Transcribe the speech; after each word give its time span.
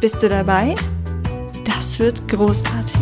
Bist 0.00 0.22
du 0.22 0.28
dabei? 0.28 0.76
Das 1.66 1.98
wird 1.98 2.28
großartig. 2.28 2.94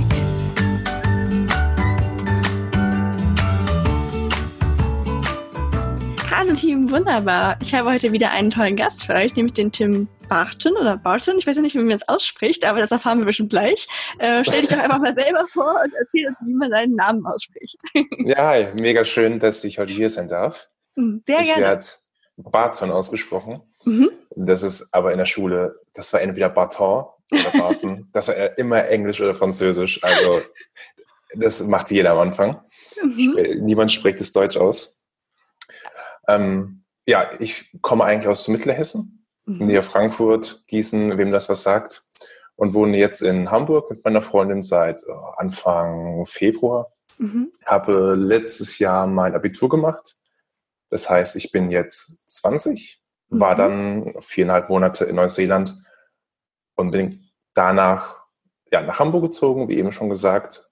Hallo 6.30 6.54
Team, 6.54 6.90
wunderbar. 6.90 7.58
Ich 7.60 7.74
habe 7.74 7.92
heute 7.92 8.12
wieder 8.12 8.30
einen 8.30 8.48
tollen 8.48 8.76
Gast 8.76 9.04
für 9.04 9.12
euch, 9.12 9.36
nämlich 9.36 9.52
den 9.52 9.72
Tim 9.72 10.08
Barton 10.30 10.74
oder 10.78 10.96
Barton. 10.96 11.36
Ich 11.36 11.46
weiß 11.46 11.56
ja 11.56 11.60
nicht, 11.60 11.74
wie 11.74 11.80
man 11.80 11.90
es 11.90 12.08
ausspricht, 12.08 12.64
aber 12.64 12.78
das 12.78 12.90
erfahren 12.90 13.18
wir 13.18 13.26
bestimmt 13.26 13.50
gleich. 13.50 13.86
Äh, 14.18 14.42
stell 14.42 14.62
dich 14.62 14.70
doch 14.70 14.78
einfach 14.78 14.98
mal 14.98 15.12
selber 15.12 15.46
vor 15.48 15.78
und 15.84 15.92
erzähl 16.00 16.28
uns, 16.28 16.38
wie 16.46 16.54
man 16.54 16.70
deinen 16.70 16.94
Namen 16.94 17.26
ausspricht. 17.26 17.76
ja, 18.24 18.38
hi. 18.38 18.68
mega 18.74 19.04
schön, 19.04 19.38
dass 19.38 19.62
ich 19.64 19.78
heute 19.78 19.92
hier 19.92 20.08
sein 20.08 20.28
darf. 20.28 20.70
Sehr 20.94 21.40
ich 21.40 21.44
gerne. 21.44 21.62
werde 21.62 21.84
Barton 22.38 22.90
ausgesprochen. 22.90 23.60
Mhm. 23.86 24.10
Das 24.30 24.62
ist 24.62 24.92
aber 24.92 25.12
in 25.12 25.18
der 25.18 25.24
Schule, 25.24 25.80
das 25.94 26.12
war 26.12 26.20
entweder 26.20 26.50
Barton 26.50 27.06
oder 27.32 27.58
Barton. 27.58 28.08
das 28.12 28.28
war 28.28 28.58
immer 28.58 28.86
Englisch 28.88 29.20
oder 29.20 29.34
Französisch. 29.34 30.02
Also 30.04 30.42
das 31.34 31.62
macht 31.66 31.90
jeder 31.90 32.10
am 32.10 32.18
Anfang. 32.18 32.60
Mhm. 33.02 33.60
Niemand 33.62 33.92
spricht 33.92 34.20
es 34.20 34.32
Deutsch 34.32 34.56
aus. 34.56 35.02
Ähm, 36.28 36.84
ja, 37.06 37.30
ich 37.38 37.70
komme 37.80 38.04
eigentlich 38.04 38.28
aus 38.28 38.48
Mittelhessen, 38.48 39.16
Mhm. 39.46 39.66
näher 39.66 39.82
Frankfurt, 39.82 40.64
Gießen, 40.66 41.18
wem 41.18 41.30
das 41.30 41.48
was 41.48 41.62
sagt. 41.62 42.02
Und 42.56 42.74
wohne 42.74 42.96
jetzt 42.96 43.22
in 43.22 43.50
Hamburg 43.50 43.90
mit 43.90 44.04
meiner 44.04 44.22
Freundin 44.22 44.62
seit 44.62 45.02
äh, 45.02 45.12
Anfang 45.36 46.24
Februar. 46.24 46.90
Mhm. 47.18 47.52
Habe 47.64 48.14
letztes 48.14 48.78
Jahr 48.78 49.06
mein 49.06 49.34
Abitur 49.34 49.68
gemacht. 49.68 50.16
Das 50.90 51.08
heißt, 51.08 51.36
ich 51.36 51.52
bin 51.52 51.70
jetzt 51.70 52.24
20, 52.28 53.00
war 53.28 53.54
Mhm. 53.54 53.58
dann 53.58 54.14
viereinhalb 54.20 54.68
Monate 54.68 55.04
in 55.04 55.16
Neuseeland 55.16 55.74
und 56.74 56.90
bin 56.90 57.30
danach 57.54 58.24
ja, 58.70 58.82
nach 58.82 58.98
Hamburg 58.98 59.22
gezogen, 59.24 59.68
wie 59.68 59.78
eben 59.78 59.92
schon 59.92 60.08
gesagt, 60.10 60.70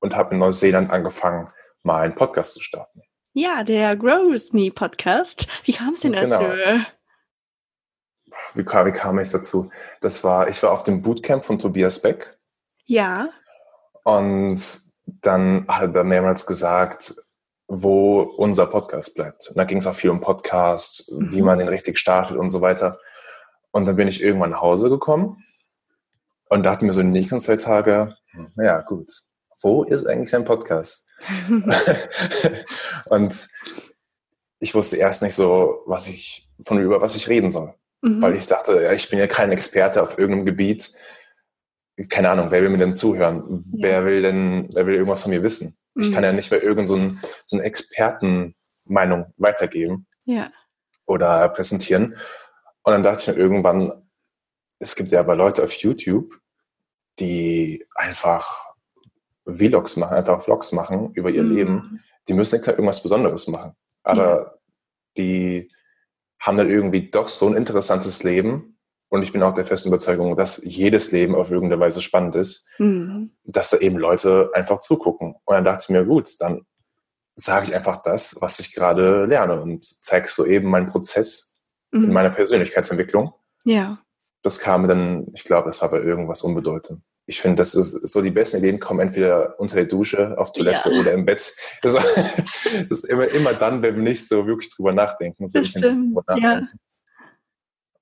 und 0.00 0.16
habe 0.16 0.34
in 0.34 0.40
Neuseeland 0.40 0.92
angefangen, 0.92 1.48
mal 1.84 2.02
einen 2.02 2.14
Podcast 2.16 2.54
zu 2.54 2.60
starten. 2.60 3.02
Ja, 3.32 3.62
der 3.62 3.96
Grows 3.96 4.52
Me 4.52 4.70
Podcast. 4.72 5.46
Wie 5.64 5.72
kam 5.72 5.94
es 5.94 6.00
denn 6.00 6.12
Genau. 6.12 6.40
dazu? 6.40 6.84
Wie 8.54 8.64
kam, 8.64 8.86
wie 8.86 8.92
kam 8.92 9.18
ich 9.18 9.30
dazu? 9.30 9.70
Das 10.00 10.24
war, 10.24 10.48
ich 10.48 10.62
war 10.62 10.72
auf 10.72 10.82
dem 10.82 11.02
Bootcamp 11.02 11.44
von 11.44 11.58
Tobias 11.58 12.00
Beck 12.00 12.36
Ja. 12.84 13.28
und 14.02 14.60
dann 15.06 15.66
hat 15.68 15.94
er 15.94 16.04
mehrmals 16.04 16.46
gesagt, 16.46 17.14
wo 17.68 18.20
unser 18.22 18.66
Podcast 18.66 19.14
bleibt. 19.14 19.48
Und 19.48 19.56
da 19.56 19.64
ging 19.64 19.78
es 19.78 19.86
auch 19.86 19.94
viel 19.94 20.10
um 20.10 20.20
Podcast, 20.20 21.10
wie 21.18 21.40
Mhm. 21.40 21.46
man 21.46 21.58
den 21.58 21.68
richtig 21.68 21.98
startet 21.98 22.36
und 22.36 22.50
so 22.50 22.60
weiter. 22.60 22.98
Und 23.72 23.86
dann 23.88 23.96
bin 23.96 24.08
ich 24.08 24.22
irgendwann 24.22 24.50
nach 24.50 24.60
Hause 24.60 24.88
gekommen 24.90 25.42
und 26.48 26.62
dachte 26.62 26.84
mir 26.84 26.92
so 26.92 27.00
in 27.00 27.06
den 27.12 27.20
nächsten 27.20 27.40
zwei 27.40 27.56
Tage, 27.56 28.14
hm, 28.32 28.52
naja, 28.54 28.80
gut, 28.82 29.10
wo 29.62 29.82
ist 29.82 30.06
eigentlich 30.06 30.34
ein 30.34 30.44
Podcast? 30.44 31.08
und 33.08 33.48
ich 34.58 34.74
wusste 34.74 34.96
erst 34.96 35.22
nicht 35.22 35.34
so, 35.34 35.82
was 35.86 36.06
ich, 36.08 36.48
von 36.64 36.78
über 36.78 37.00
was 37.00 37.16
ich 37.16 37.28
reden 37.28 37.50
soll. 37.50 37.74
Mhm. 38.02 38.22
Weil 38.22 38.34
ich 38.34 38.46
dachte, 38.46 38.82
ja, 38.82 38.92
ich 38.92 39.08
bin 39.10 39.18
ja 39.18 39.26
kein 39.26 39.50
Experte 39.52 40.02
auf 40.02 40.18
irgendeinem 40.18 40.46
Gebiet. 40.46 40.92
Keine 42.08 42.30
Ahnung, 42.30 42.50
wer 42.50 42.62
will 42.62 42.70
mir 42.70 42.78
denn 42.78 42.94
zuhören? 42.94 43.44
Wer 43.80 44.04
will 44.04 44.22
denn, 44.22 44.68
wer 44.72 44.86
will 44.86 44.94
irgendwas 44.94 45.22
von 45.22 45.30
mir 45.30 45.42
wissen? 45.42 45.76
Ich 45.96 46.10
Mhm. 46.10 46.12
kann 46.14 46.24
ja 46.24 46.32
nicht 46.32 46.50
mehr 46.50 46.62
irgendeine 46.62 47.14
so 47.14 47.28
so 47.46 47.56
eine 47.56 47.64
Expertenmeinung 47.64 49.32
weitergeben 49.36 50.06
ja. 50.24 50.50
oder 51.06 51.48
präsentieren. 51.50 52.16
Und 52.82 52.92
dann 52.92 53.02
dachte 53.02 53.20
ich 53.30 53.36
mir 53.36 53.42
irgendwann, 53.42 54.08
es 54.78 54.96
gibt 54.96 55.10
ja 55.10 55.20
aber 55.20 55.36
Leute 55.36 55.62
auf 55.62 55.72
YouTube, 55.72 56.38
die 57.18 57.86
einfach 57.94 58.74
Vlogs 59.46 59.96
machen, 59.96 60.16
einfach 60.16 60.42
Vlogs 60.42 60.72
machen 60.72 61.12
über 61.14 61.30
ihr 61.30 61.42
Mhm. 61.44 61.52
Leben. 61.54 62.04
Die 62.28 62.34
müssen 62.34 62.56
nicht 62.58 62.66
irgendwas 62.68 63.02
Besonderes 63.02 63.46
machen. 63.48 63.74
Aber 64.02 64.58
die 65.16 65.70
haben 66.40 66.56
dann 66.58 66.68
irgendwie 66.68 67.10
doch 67.10 67.28
so 67.28 67.46
ein 67.48 67.54
interessantes 67.54 68.22
Leben. 68.22 68.73
Und 69.14 69.22
ich 69.22 69.32
bin 69.32 69.44
auch 69.44 69.54
der 69.54 69.64
festen 69.64 69.90
Überzeugung, 69.90 70.36
dass 70.36 70.60
jedes 70.64 71.12
Leben 71.12 71.36
auf 71.36 71.48
irgendeine 71.48 71.80
Weise 71.80 72.02
spannend 72.02 72.34
ist, 72.34 72.66
Mhm. 72.78 73.30
dass 73.44 73.70
da 73.70 73.76
eben 73.76 73.96
Leute 73.96 74.50
einfach 74.54 74.80
zugucken. 74.80 75.36
Und 75.44 75.54
dann 75.54 75.62
dachte 75.62 75.84
ich 75.84 75.88
mir, 75.90 76.04
gut, 76.04 76.28
dann 76.40 76.66
sage 77.36 77.66
ich 77.66 77.74
einfach 77.76 77.98
das, 78.02 78.36
was 78.40 78.58
ich 78.58 78.74
gerade 78.74 79.24
lerne 79.26 79.62
und 79.62 79.84
zeige 80.04 80.26
so 80.26 80.44
eben 80.44 80.68
meinen 80.68 80.86
Prozess 80.86 81.60
in 81.92 82.06
Mhm. 82.08 82.12
meiner 82.12 82.30
Persönlichkeitsentwicklung. 82.30 83.32
Ja. 83.64 84.00
Das 84.42 84.58
kam 84.58 84.88
dann, 84.88 85.28
ich 85.32 85.44
glaube, 85.44 85.66
das 85.68 85.80
war 85.80 85.90
bei 85.90 86.00
irgendwas 86.00 86.42
unbedeutend. 86.42 87.00
Ich 87.26 87.40
finde, 87.40 87.58
das 87.58 87.76
ist 87.76 87.92
so 88.08 88.20
die 88.20 88.32
besten 88.32 88.56
Ideen 88.58 88.80
kommen 88.80 88.98
entweder 88.98 89.54
unter 89.60 89.76
der 89.76 89.84
Dusche, 89.86 90.36
auf 90.38 90.50
Toilette 90.50 90.90
Ja. 90.92 90.98
oder 91.00 91.12
im 91.12 91.24
Bett. 91.24 91.54
Das 91.82 91.94
ist, 91.94 92.04
das 92.90 92.98
ist 92.98 93.04
immer, 93.04 93.28
immer 93.28 93.54
dann, 93.54 93.80
wenn 93.80 93.94
wir 93.94 94.02
nicht 94.02 94.26
so 94.26 94.44
wirklich 94.44 94.74
drüber 94.74 94.92
nachdenken. 94.92 95.46
So 95.46 95.60
Das 95.60 95.68
stimmt, 95.68 96.16
drüber 96.16 96.24
ja. 96.30 96.36
nachdenken. 96.36 96.78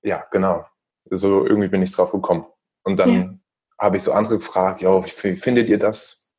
ja, 0.01 0.25
genau. 0.31 0.65
So 1.09 1.45
irgendwie 1.45 1.67
bin 1.69 1.81
ich 1.81 1.91
drauf 1.91 2.11
gekommen. 2.11 2.45
Und 2.83 2.99
dann 2.99 3.09
Ja. 3.13 3.33
habe 3.79 3.97
ich 3.97 4.03
so 4.03 4.13
andere 4.13 4.37
gefragt, 4.37 4.81
ja, 4.81 5.03
wie 5.03 5.35
findet 5.35 5.69
ihr 5.69 5.79
das? 5.79 6.31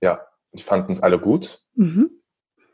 Ja, 0.00 0.26
die 0.52 0.62
fanden 0.62 0.92
es 0.92 1.02
alle 1.02 1.18
gut. 1.18 1.60
Mhm. 1.74 2.10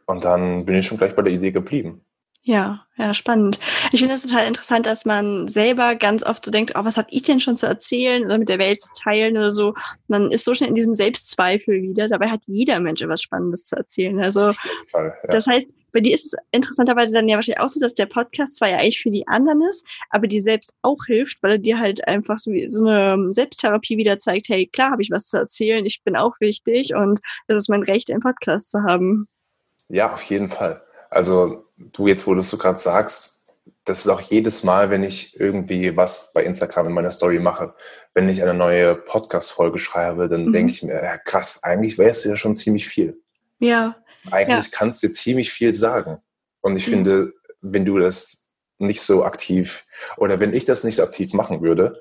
Und 0.07 0.25
dann 0.25 0.65
bin 0.65 0.77
ich 0.77 0.87
schon 0.87 0.99
gleich 0.99 1.15
bei 1.15 1.23
der 1.23 1.33
Idee 1.33 1.53
geblieben. 1.53 2.05
Ja, 2.43 2.87
ja, 2.97 3.13
spannend. 3.15 3.59
Ich 3.93 4.01
finde 4.01 4.15
es 4.15 4.23
total 4.23 4.47
interessant, 4.47 4.87
dass 4.87 5.05
man 5.05 5.49
selber 5.49 5.95
ganz 5.97 6.23
oft 6.23 6.45
so 6.45 6.51
denkt, 6.51 6.75
oh, 6.77 6.85
was 6.85 6.97
habe 6.97 7.09
ich 7.11 7.23
denn 7.23 7.41
schon 7.41 7.57
zu 7.57 7.67
erzählen 7.67 8.25
oder 8.25 8.39
mit 8.39 8.49
der 8.49 8.59
Welt 8.59 8.81
zu 8.81 8.91
teilen 8.97 9.37
oder 9.37 9.51
so. 9.51 9.75
Man 10.09 10.31
ist 10.31 10.45
so 10.45 10.55
schnell 10.55 10.69
in 10.69 10.75
diesem 10.77 10.93
Selbstzweifel 10.93 11.83
wieder. 11.83 12.09
Dabei 12.09 12.29
hat 12.29 12.43
jeder 12.47 12.79
Mensch 12.81 13.03
etwas 13.03 13.23
Spannendes 13.23 13.65
zu 13.65 13.77
erzählen. 13.77 14.21
Also 14.21 14.53
Fall. 14.87 15.15
Ja. 15.23 15.29
das 15.31 15.47
heißt, 15.47 15.75
bei 15.93 16.01
dir 16.01 16.15
ist 16.15 16.27
es 16.27 16.35
interessanterweise 16.53 17.13
dann 17.13 17.29
ja 17.29 17.35
wahrscheinlich 17.35 17.61
auch 17.61 17.69
so, 17.69 17.81
dass 17.81 17.95
der 17.95 18.07
Podcast 18.07 18.57
zwar 18.57 18.69
ja 18.71 18.77
eigentlich 18.77 19.01
für 19.01 19.11
die 19.11 19.27
anderen 19.27 19.61
ist, 19.63 19.85
aber 20.11 20.29
dir 20.29 20.41
selbst 20.41 20.73
auch 20.83 21.05
hilft, 21.07 21.43
weil 21.43 21.53
er 21.53 21.59
dir 21.59 21.81
halt 21.81 22.07
einfach 22.07 22.39
so, 22.39 22.53
wie- 22.53 22.69
so 22.69 22.87
eine 22.87 23.33
Selbsttherapie 23.33 23.97
wieder 23.97 24.19
zeigt, 24.21 24.49
hey, 24.49 24.67
klar 24.67 24.93
habe 24.93 25.03
ich 25.03 25.11
was 25.11 25.27
zu 25.27 25.37
erzählen, 25.37 25.85
ich 25.85 26.03
bin 26.05 26.15
auch 26.15 26.39
wichtig 26.39 26.95
und 26.95 27.19
es 27.49 27.57
ist 27.57 27.69
mein 27.69 27.83
Recht, 27.83 28.11
einen 28.11 28.21
Podcast 28.23 28.71
zu 28.71 28.85
haben. 28.85 29.27
Ja, 29.89 30.13
auf 30.13 30.23
jeden 30.23 30.49
Fall. 30.49 30.81
Also 31.11 31.65
du 31.77 32.07
jetzt, 32.07 32.25
wo 32.29 32.35
du 32.35 32.41
es 32.41 32.51
so 32.51 32.57
gerade 32.57 32.79
sagst, 32.79 33.40
das 33.85 34.01
ist 34.01 34.09
auch 34.09 34.21
jedes 34.21 34.63
Mal, 34.63 34.91
wenn 34.91 35.03
ich 35.03 35.39
irgendwie 35.41 35.97
was 35.97 36.33
bei 36.35 36.45
Instagram 36.45 36.89
in 36.89 36.93
meiner 36.93 37.11
Story 37.11 37.39
mache, 37.39 37.75
wenn 38.15 38.29
ich 38.29 38.43
eine 38.43 38.55
neue 38.55 38.95
Podcast-Folge 38.95 39.79
schreibe, 39.79 40.29
dann 40.29 40.47
Mhm. 40.47 40.53
denke 40.53 40.73
ich 40.73 40.83
mir, 40.83 40.95
ja 41.03 41.17
krass, 41.19 41.63
eigentlich 41.65 41.99
weißt 41.99 42.25
du 42.25 42.29
ja 42.31 42.37
schon 42.37 42.55
ziemlich 42.55 42.87
viel. 42.89 43.21
Ja, 43.59 43.97
Eigentlich 44.31 44.71
kannst 44.71 45.03
du 45.03 45.11
ziemlich 45.11 45.51
viel 45.51 45.75
sagen. 45.75 46.19
Und 46.61 46.77
ich 46.77 46.87
Mhm. 46.87 46.91
finde, 46.91 47.33
wenn 47.63 47.85
du 47.87 47.99
das 47.99 48.49
nicht 48.79 49.01
so 49.01 49.25
aktiv 49.25 49.87
oder 50.19 50.41
wenn 50.41 50.53
ich 50.53 50.67
das 50.67 50.85
nicht 50.85 50.97
so 50.97 51.03
aktiv 51.03 51.33
machen 51.33 51.63
würde, 51.63 52.01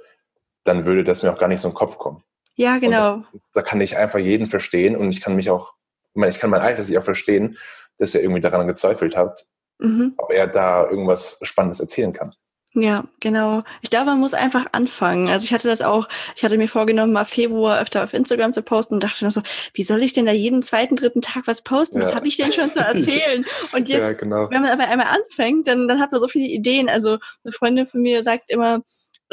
dann 0.66 0.86
würde 0.86 1.04
das 1.06 1.24
mir 1.24 1.32
auch 1.32 1.40
gar 1.40 1.48
nicht 1.48 1.62
so 1.62 1.70
in 1.70 1.74
den 1.74 1.78
Kopf 1.78 1.98
kommen. 1.98 2.24
ja, 2.56 2.78
genau. 2.78 3.24
Da 3.54 3.62
kann 3.62 3.80
ich 3.80 3.96
einfach 3.98 4.20
jeden 4.20 4.48
verstehen 4.48 4.98
und 4.98 5.10
ich 5.14 5.22
kann 5.22 5.36
mich 5.38 5.50
auch, 5.50 5.74
ich 6.14 6.20
meine, 6.20 6.30
ich 6.32 6.40
kann 6.40 6.50
mein 6.50 6.60
eigenes 6.62 6.90
Ich 6.90 6.98
auch 6.98 7.04
verstehen, 7.04 7.58
dass 7.98 8.14
er 8.16 8.22
irgendwie 8.22 8.42
daran 8.42 8.68
gezweifelt 8.68 9.16
hat, 9.16 9.46
Mhm. 9.80 10.14
ob 10.18 10.32
er 10.32 10.48
da 10.48 10.88
irgendwas 10.90 11.40
Spannendes 11.44 11.80
erzählen 11.80 12.14
kann. 12.14 12.34
Ja, 12.76 13.06
genau. 13.20 13.64
Ich 13.82 13.90
glaube, 13.90 14.06
man 14.06 14.20
muss 14.20 14.36
einfach 14.36 14.68
anfangen. 14.74 15.28
Also 15.28 15.44
ich 15.46 15.52
hatte 15.54 15.68
das 15.68 15.82
auch, 15.82 16.08
ich 16.36 16.44
hatte 16.44 16.56
mir 16.58 16.68
vorgenommen, 16.68 17.12
mal 17.12 17.26
Februar 17.26 17.80
öfter 17.82 18.04
auf 18.04 18.14
Instagram 18.14 18.54
zu 18.54 18.62
posten 18.62 18.94
und 18.94 19.04
dachte 19.04 19.26
noch 19.26 19.32
so, 19.32 19.42
wie 19.74 19.82
soll 19.82 20.04
ich 20.04 20.14
denn 20.14 20.28
da 20.28 20.32
jeden 20.34 20.62
zweiten, 20.62 20.96
dritten 20.96 21.22
Tag 21.22 21.48
was 21.48 21.64
posten? 21.64 22.00
Was 22.00 22.12
Ja. 22.12 22.16
habe 22.16 22.28
ich 22.28 22.38
denn 22.38 22.54
schon 22.54 22.70
zu 22.70 22.80
erzählen? 22.80 23.44
Und 23.74 23.90
jetzt, 23.90 24.00
ja, 24.02 24.14
genau. 24.14 24.50
wenn 24.52 24.62
man 24.62 24.70
aber 24.72 24.88
einmal 24.88 25.08
anfängt, 25.08 25.68
dann, 25.68 25.88
dann 25.88 26.00
hat 26.00 26.12
man 26.12 26.22
so 26.22 26.28
viele 26.28 26.46
Ideen. 26.48 26.90
Also 26.90 27.18
eine 27.44 27.52
Freundin 27.54 27.88
von 27.88 28.02
mir 28.02 28.22
sagt 28.22 28.52
immer, 28.52 28.82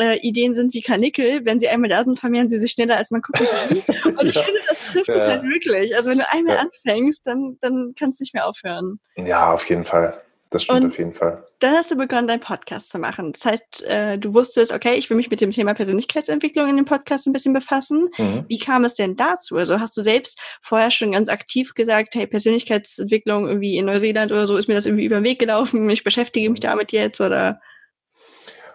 äh, 0.00 0.18
Ideen 0.20 0.54
sind 0.54 0.72
wie 0.72 0.80
Karnickel. 0.82 1.44
Wenn 1.44 1.58
sie 1.58 1.68
einmal 1.68 1.90
da 1.90 2.04
sind, 2.04 2.18
vermehren 2.18 2.48
sie 2.48 2.58
sich 2.58 2.70
schneller, 2.72 2.96
als 2.96 3.10
man 3.10 3.20
gucken 3.20 3.46
kann. 3.46 4.14
Und 4.18 4.28
ich 4.30 4.34
Ja. 4.34 4.42
finde, 4.44 4.60
das 4.66 4.80
trifft 4.92 5.08
es 5.10 5.22
Ja. 5.24 5.28
halt 5.28 5.42
wirklich. 5.42 5.94
Also 5.94 6.10
wenn 6.10 6.18
du 6.18 6.32
einmal 6.32 6.56
anfängst, 6.56 7.26
dann, 7.26 7.58
dann 7.60 7.92
kannst 7.98 8.18
du 8.18 8.22
nicht 8.24 8.32
mehr 8.32 8.46
aufhören. 8.46 8.98
Ja, 9.16 9.52
auf 9.52 9.68
jeden 9.68 9.84
Fall. 9.84 10.22
Das 10.50 10.62
stimmt 10.62 10.84
Und 10.84 10.90
auf 10.90 10.98
jeden 10.98 11.12
Fall. 11.12 11.44
Dann 11.58 11.74
hast 11.74 11.90
du 11.90 11.96
begonnen, 11.96 12.28
deinen 12.28 12.40
Podcast 12.40 12.90
zu 12.90 12.98
machen. 12.98 13.32
Das 13.32 13.44
heißt, 13.44 13.84
äh, 13.84 14.16
du 14.18 14.32
wusstest, 14.32 14.72
okay, 14.72 14.94
ich 14.94 15.10
will 15.10 15.16
mich 15.16 15.28
mit 15.30 15.40
dem 15.40 15.50
Thema 15.50 15.74
Persönlichkeitsentwicklung 15.74 16.68
in 16.68 16.76
dem 16.76 16.84
Podcast 16.84 17.26
ein 17.26 17.32
bisschen 17.32 17.52
befassen. 17.52 18.08
Mhm. 18.16 18.44
Wie 18.46 18.58
kam 18.58 18.84
es 18.84 18.94
denn 18.94 19.16
dazu? 19.16 19.56
Also 19.56 19.80
hast 19.80 19.96
du 19.96 20.02
selbst 20.02 20.38
vorher 20.62 20.90
schon 20.92 21.12
ganz 21.12 21.28
aktiv 21.28 21.74
gesagt, 21.74 22.14
hey, 22.14 22.26
Persönlichkeitsentwicklung 22.26 23.48
irgendwie 23.48 23.76
in 23.76 23.86
Neuseeland 23.86 24.30
oder 24.30 24.46
so 24.46 24.56
ist 24.56 24.68
mir 24.68 24.74
das 24.74 24.86
irgendwie 24.86 25.04
über 25.04 25.16
den 25.16 25.24
Weg 25.24 25.40
gelaufen, 25.40 25.88
ich 25.90 26.04
beschäftige 26.04 26.48
mich 26.48 26.60
damit 26.60 26.92
jetzt 26.92 27.20
oder? 27.20 27.60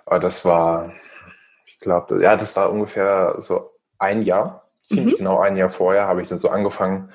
Aber 0.06 0.19
das 0.19 0.44
war, 0.44 0.91
ich 1.68 1.79
glaube, 1.79 2.21
ja, 2.21 2.35
das 2.35 2.57
war 2.57 2.71
ungefähr 2.71 3.35
so 3.38 3.71
ein 3.97 4.21
Jahr, 4.23 4.69
ziemlich 4.81 5.13
Mhm. 5.13 5.18
genau 5.19 5.39
ein 5.39 5.56
Jahr 5.56 5.69
vorher, 5.69 6.07
habe 6.07 6.21
ich 6.21 6.27
dann 6.27 6.38
so 6.38 6.50
angefangen, 6.50 7.12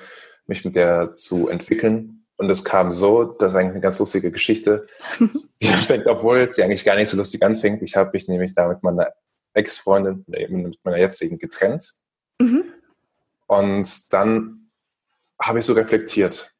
mich 0.47 0.65
mit 0.65 0.75
der 0.75 1.13
zu 1.13 1.47
entwickeln. 1.47 2.16
Und 2.37 2.49
es 2.49 2.63
kam 2.63 2.91
so, 2.91 3.23
das 3.23 3.53
ist 3.53 3.55
eigentlich 3.57 3.71
eine 3.71 3.81
ganz 3.81 3.99
lustige 3.99 4.31
Geschichte. 4.31 4.87
Die 5.61 5.67
fängt, 5.67 6.05
obwohl 6.05 6.51
sie 6.53 6.63
eigentlich 6.63 6.85
gar 6.85 6.95
nicht 6.95 7.09
so 7.09 7.17
lustig 7.17 7.43
anfängt. 7.43 7.81
Ich 7.81 7.95
habe 7.95 8.11
mich 8.13 8.27
nämlich 8.27 8.53
da 8.53 8.67
mit 8.67 8.83
meiner 8.83 9.11
Ex-Freundin, 9.53 10.23
mit 10.27 10.79
meiner 10.83 10.97
jetzigen 10.97 11.39
getrennt. 11.39 11.95
Mhm. 12.39 12.63
Und 13.47 14.13
dann 14.13 14.69
habe 15.41 15.59
ich 15.59 15.65
so 15.65 15.73
reflektiert, 15.73 16.53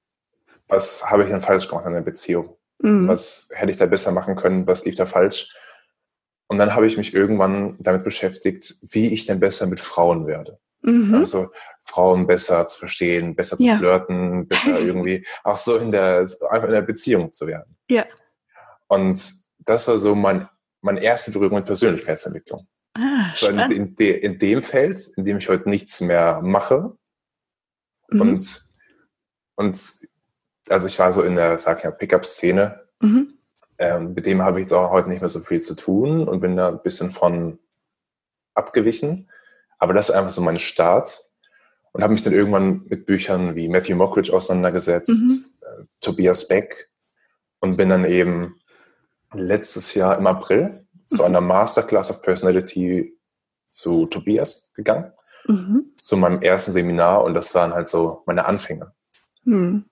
was 0.67 1.09
habe 1.09 1.23
ich 1.23 1.29
denn 1.29 1.41
falsch 1.41 1.67
gemacht 1.67 1.85
in 1.85 1.93
der 1.93 2.01
Beziehung? 2.01 2.57
Mhm. 2.79 3.07
Was 3.07 3.49
hätte 3.53 3.71
ich 3.71 3.77
da 3.77 3.85
besser 3.85 4.11
machen 4.11 4.35
können? 4.35 4.65
Was 4.65 4.85
lief 4.85 4.95
da 4.95 5.05
falsch? 5.05 5.55
Und 6.47 6.57
dann 6.57 6.73
habe 6.73 6.87
ich 6.87 6.97
mich 6.97 7.13
irgendwann 7.13 7.75
damit 7.79 8.03
beschäftigt, 8.03 8.75
wie 8.81 9.13
ich 9.13 9.25
denn 9.25 9.39
besser 9.39 9.67
mit 9.67 9.79
Frauen 9.79 10.27
werde. 10.27 10.59
Mhm. 10.81 11.15
Also 11.15 11.49
Frauen 11.81 12.27
besser 12.27 12.65
zu 12.67 12.79
verstehen, 12.79 13.35
besser 13.35 13.57
zu 13.57 13.65
Ja. 13.65 13.77
flirten, 13.77 14.47
besser 14.47 14.79
irgendwie 14.79 15.25
auch 15.43 15.57
so 15.57 15.77
in 15.77 15.91
der, 15.91 16.19
einfach 16.49 16.67
in 16.67 16.73
der 16.73 16.81
Beziehung 16.81 17.31
zu 17.31 17.47
werden. 17.47 17.77
Ja. 17.89 18.05
Und 18.87 19.33
das 19.59 19.87
war 19.87 19.97
so 19.97 20.15
mein, 20.15 20.47
meine 20.81 21.01
erste 21.01 21.31
Berührung 21.31 21.57
mit 21.57 21.65
Persönlichkeitsentwicklung. 21.65 22.67
Ah, 22.93 23.31
So 23.35 23.47
in, 23.47 23.59
in, 23.71 23.95
de, 23.95 24.17
in 24.17 24.39
dem 24.39 24.61
Feld, 24.61 25.07
in 25.17 25.25
dem 25.25 25.37
ich 25.37 25.49
heute 25.49 25.69
nichts 25.69 26.01
mehr 26.01 26.41
mache. 26.41 26.95
Mhm. 28.09 28.21
Und, 28.21 28.61
und 29.55 29.99
also 30.69 30.87
ich 30.87 30.97
war 30.99 31.11
so 31.11 31.23
in 31.23 31.35
der, 31.35 31.57
sag 31.57 31.79
ich 31.79 31.83
ja, 31.83 31.91
Pickup-Szene. 31.91 32.87
Mhm. 33.01 33.33
Ähm, 33.79 34.13
mit 34.13 34.25
dem 34.25 34.41
habe 34.41 34.59
ich 34.59 34.65
jetzt 34.65 34.73
auch 34.73 34.91
heute 34.91 35.09
nicht 35.09 35.21
mehr 35.21 35.29
so 35.29 35.39
viel 35.39 35.61
zu 35.61 35.75
tun 35.75 36.27
und 36.27 36.39
bin 36.39 36.55
da 36.57 36.69
ein 36.69 36.81
bisschen 36.81 37.11
von 37.11 37.59
abgewichen. 38.55 39.29
Aber 39.79 39.93
das 39.93 40.09
ist 40.09 40.15
einfach 40.15 40.31
so 40.31 40.41
mein 40.41 40.59
Start. 40.59 41.23
Und 41.93 42.03
habe 42.03 42.13
mich 42.13 42.23
dann 42.23 42.33
irgendwann 42.33 42.83
mit 42.87 43.05
Büchern 43.05 43.55
wie 43.55 43.67
Matthew 43.69 43.95
Mockridge 43.95 44.33
auseinandergesetzt, 44.33 45.09
Mhm. 45.09 45.45
äh, 45.61 45.83
Tobias 45.99 46.47
Beck 46.47 46.89
und 47.59 47.75
bin 47.77 47.89
dann 47.89 48.05
eben 48.05 48.59
letztes 49.33 49.93
Jahr 49.95 50.17
im 50.17 50.27
April 50.27 50.85
zu 51.05 51.23
einer 51.23 51.41
Masterclass 51.41 52.11
of 52.11 52.21
Personality 52.21 53.17
zu 53.69 54.05
Tobias 54.07 54.71
gegangen, 54.75 55.11
Mhm. 55.47 55.93
zu 55.97 56.17
meinem 56.17 56.41
ersten 56.41 56.71
Seminar 56.71 57.23
und 57.23 57.33
das 57.33 57.55
waren 57.55 57.73
halt 57.73 57.87
so 57.87 58.21
meine 58.25 58.45
Anfänge. 58.45 58.93
Mhm. 59.43 59.85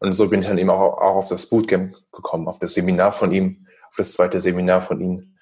Und 0.00 0.12
so 0.12 0.28
bin 0.28 0.40
ich 0.40 0.48
dann 0.48 0.58
eben 0.58 0.70
auch, 0.70 0.98
auch 0.98 1.16
auf 1.16 1.28
das 1.28 1.46
Bootcamp 1.46 1.94
gekommen, 2.12 2.48
auf 2.48 2.58
das 2.58 2.74
Seminar 2.74 3.12
von 3.12 3.32
ihm, 3.32 3.66
auf 3.88 3.96
das 3.96 4.12
zweite 4.12 4.40
Seminar 4.40 4.82
von 4.82 5.00
ihm. 5.00 5.36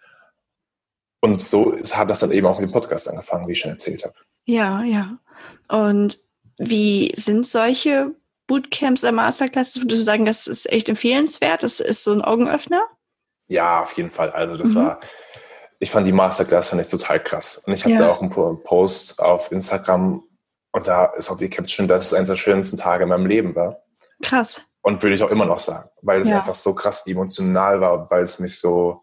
Und 1.20 1.38
so 1.40 1.76
hat 1.92 2.08
das 2.10 2.20
dann 2.20 2.32
eben 2.32 2.46
auch 2.46 2.58
mit 2.58 2.68
dem 2.70 2.72
Podcast 2.72 3.08
angefangen, 3.08 3.46
wie 3.46 3.52
ich 3.52 3.60
schon 3.60 3.72
erzählt 3.72 4.04
habe. 4.04 4.14
Ja, 4.46 4.82
ja. 4.82 5.18
Und 5.68 6.18
wie 6.58 7.12
sind 7.16 7.46
solche 7.46 8.14
Bootcamps 8.46 9.04
oder 9.04 9.12
Masterclasses? 9.12 9.82
Würdest 9.82 10.00
du 10.00 10.04
sagen, 10.04 10.24
das 10.24 10.46
ist 10.46 10.70
echt 10.72 10.88
empfehlenswert? 10.88 11.62
Das 11.62 11.80
ist 11.80 12.04
so 12.04 12.12
ein 12.12 12.22
Augenöffner? 12.22 12.86
Ja, 13.48 13.82
auf 13.82 13.92
jeden 13.96 14.10
Fall. 14.10 14.30
Also 14.30 14.56
das 14.56 14.70
Mhm. 14.70 14.76
war, 14.76 15.00
ich 15.78 15.90
fand 15.90 16.06
die 16.06 16.12
Masterclass 16.12 16.70
fand 16.70 16.80
ich 16.82 16.88
total 16.88 17.22
krass. 17.22 17.62
Und 17.66 17.72
ich 17.74 17.84
hatte 17.84 17.94
Ja. 17.94 18.10
auch 18.10 18.20
einen 18.20 18.30
Po- 18.30 18.54
Post 18.56 19.20
auf 19.22 19.52
Instagram 19.52 20.22
und 20.72 20.88
da 20.88 21.06
ist 21.16 21.30
auch 21.30 21.36
die 21.38 21.50
Caption, 21.50 21.86
dass 21.88 22.06
es 22.06 22.14
eines 22.14 22.28
der 22.28 22.36
schönsten 22.36 22.76
Tage 22.76 23.02
in 23.04 23.08
meinem 23.10 23.26
Leben 23.26 23.54
war. 23.56 23.82
Krass. 24.22 24.62
Und 24.82 25.02
würde 25.02 25.14
ich 25.14 25.22
auch 25.22 25.30
immer 25.30 25.46
noch 25.46 25.58
sagen, 25.58 25.88
weil 26.02 26.20
es 26.22 26.28
Ja. 26.30 26.38
einfach 26.38 26.54
so 26.54 26.74
krass 26.74 27.06
emotional 27.06 27.80
war, 27.80 28.10
weil 28.10 28.22
es 28.22 28.38
mich 28.38 28.58
so, 28.58 29.02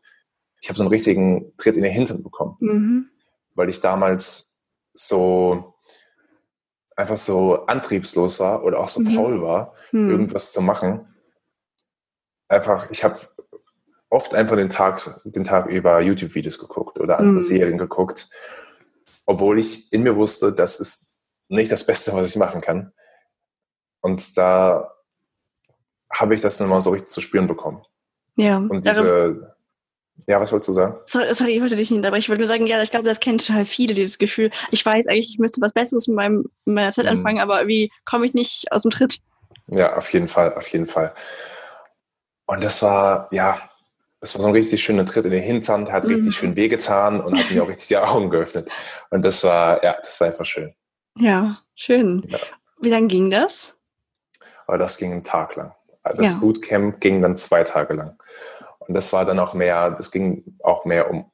ich 0.67 0.69
habe 0.69 0.77
so 0.79 0.83
einen 0.83 0.89
richtigen 0.91 1.53
Tritt 1.55 1.77
in 1.77 1.83
den 1.83 1.93
Hintern 1.93 2.21
bekommen. 2.23 2.57
Mhm. 2.59 3.09
weil 3.55 3.69
ich 3.69 3.79
damals 3.79 4.59
so 4.93 5.73
einfach 6.97 7.15
so 7.17 7.65
antriebslos 7.67 8.39
war 8.41 8.63
oder 8.65 8.79
auch 8.79 8.89
so 8.89 8.99
Mhm. 8.99 9.15
faul 9.15 9.41
war, 9.41 9.73
Hm. 9.91 10.09
irgendwas 10.11 10.51
zu 10.51 10.61
machen. 10.61 11.07
Einfach, 12.49 12.91
ich 12.91 13.03
habe 13.05 13.17
oft 14.09 14.35
einfach 14.35 14.57
den 14.57 14.69
Tag, 14.69 14.99
den 15.23 15.43
Tag 15.43 15.67
über 15.71 16.01
YouTube-Videos 16.01 16.59
geguckt 16.59 16.99
oder 16.99 17.17
andere 17.17 17.37
Mhm. 17.37 17.41
Serien 17.41 17.77
geguckt, 17.77 18.29
obwohl 19.25 19.57
ich 19.59 19.91
in 19.91 20.03
mir 20.03 20.15
wusste, 20.17 20.51
das 20.53 20.79
ist 20.79 21.15
nicht 21.49 21.71
das 21.71 21.85
Beste, 21.85 22.13
was 22.13 22.27
ich 22.27 22.35
machen 22.35 22.61
kann. 22.61 22.91
Und 24.01 24.37
da 24.37 24.93
habe 26.13 26.35
ich 26.35 26.41
das 26.41 26.57
dann 26.57 26.69
mal 26.69 26.81
so 26.81 26.91
richtig 26.91 27.09
zu 27.09 27.21
spüren 27.21 27.47
bekommen. 27.47 27.81
Ja. 28.35 28.57
Und 28.57 28.85
Darum- 28.85 29.03
diese, 29.03 29.56
ja, 30.25 30.39
was 30.39 30.51
wolltest 30.51 30.69
du 30.69 30.73
sagen? 30.73 30.95
Sorry, 31.05 31.33
sorry, 31.33 31.51
ich 31.51 31.61
wollte 31.61 31.75
dich 31.75 31.89
nicht 31.91 31.97
unterbrechen. 31.97 32.21
Ich 32.23 32.29
wollte 32.29 32.41
nur 32.41 32.47
sagen, 32.47 32.65
ja, 32.65 32.81
ich 32.81 32.89
glaube, 32.91 33.07
das 33.07 33.19
kennen 33.19 33.37
total 33.37 33.65
viele, 33.65 33.93
dieses 33.93 34.17
Gefühl. 34.17 34.49
Ich 34.71 34.85
weiß 34.85 35.07
eigentlich, 35.07 35.29
ich 35.31 35.39
müsste 35.39 35.61
was 35.61 35.73
Besseres 35.73 36.07
mit, 36.07 36.15
meinem, 36.15 36.45
meiner 36.65 36.91
Zeit 36.91 37.05
Mhm. 37.05 37.11
anfangen, 37.11 37.39
aber 37.39 37.59
irgendwie 37.59 37.91
komme 38.05 38.25
ich 38.25 38.33
nicht 38.33 38.71
aus 38.71 38.81
dem 38.81 38.91
Tritt. 38.91 39.19
Ja, 39.67 39.95
auf 39.95 40.11
jeden 40.13 40.27
Fall, 40.27 40.53
auf 40.55 40.67
jeden 40.69 40.85
Fall. 40.87 41.13
Und 42.45 42.63
das 42.63 42.81
war, 42.81 43.27
ja, 43.31 43.59
das 44.21 44.33
war 44.33 44.41
so 44.41 44.47
ein 44.47 44.53
richtig 44.53 44.81
schöner 44.81 45.05
Tritt 45.05 45.25
in 45.25 45.31
den 45.31 45.43
Hintern, 45.43 45.91
hat 45.91 46.05
Mhm. 46.05 46.15
richtig 46.15 46.35
schön 46.35 46.55
wehgetan 46.55 47.21
und 47.21 47.37
hat 47.37 47.51
mir 47.51 47.63
auch 47.63 47.67
richtig 47.67 47.87
die 47.89 47.97
Augen 47.97 48.29
geöffnet. 48.29 48.69
Und 49.11 49.23
das 49.23 49.43
war, 49.43 49.83
ja, 49.83 49.97
das 50.01 50.19
war 50.19 50.27
einfach 50.27 50.45
schön. 50.45 50.73
Ja, 51.19 51.59
schön. 51.75 52.23
Ja. 52.27 52.39
Wie 52.79 52.89
lange 52.89 53.07
ging 53.07 53.29
das? 53.29 53.75
Aber 54.65 54.77
das 54.77 54.97
ging 54.97 55.11
einen 55.11 55.23
Tag 55.23 55.55
lang. 55.55 55.73
Das 56.03 56.33
Ja. 56.33 56.37
Bootcamp 56.39 57.01
ging 57.01 57.21
dann 57.21 57.35
zwei 57.37 57.63
Tage 57.63 57.93
lang. 57.93 58.17
Und 58.87 58.93
das 58.93 59.11
war 59.13 59.25
dann 59.25 59.39
auch 59.39 59.53
mehr, 59.53 59.91
das 59.91 60.11
ging 60.11 60.57
auch 60.63 60.85
mehr 60.85 61.09
um, 61.09 61.31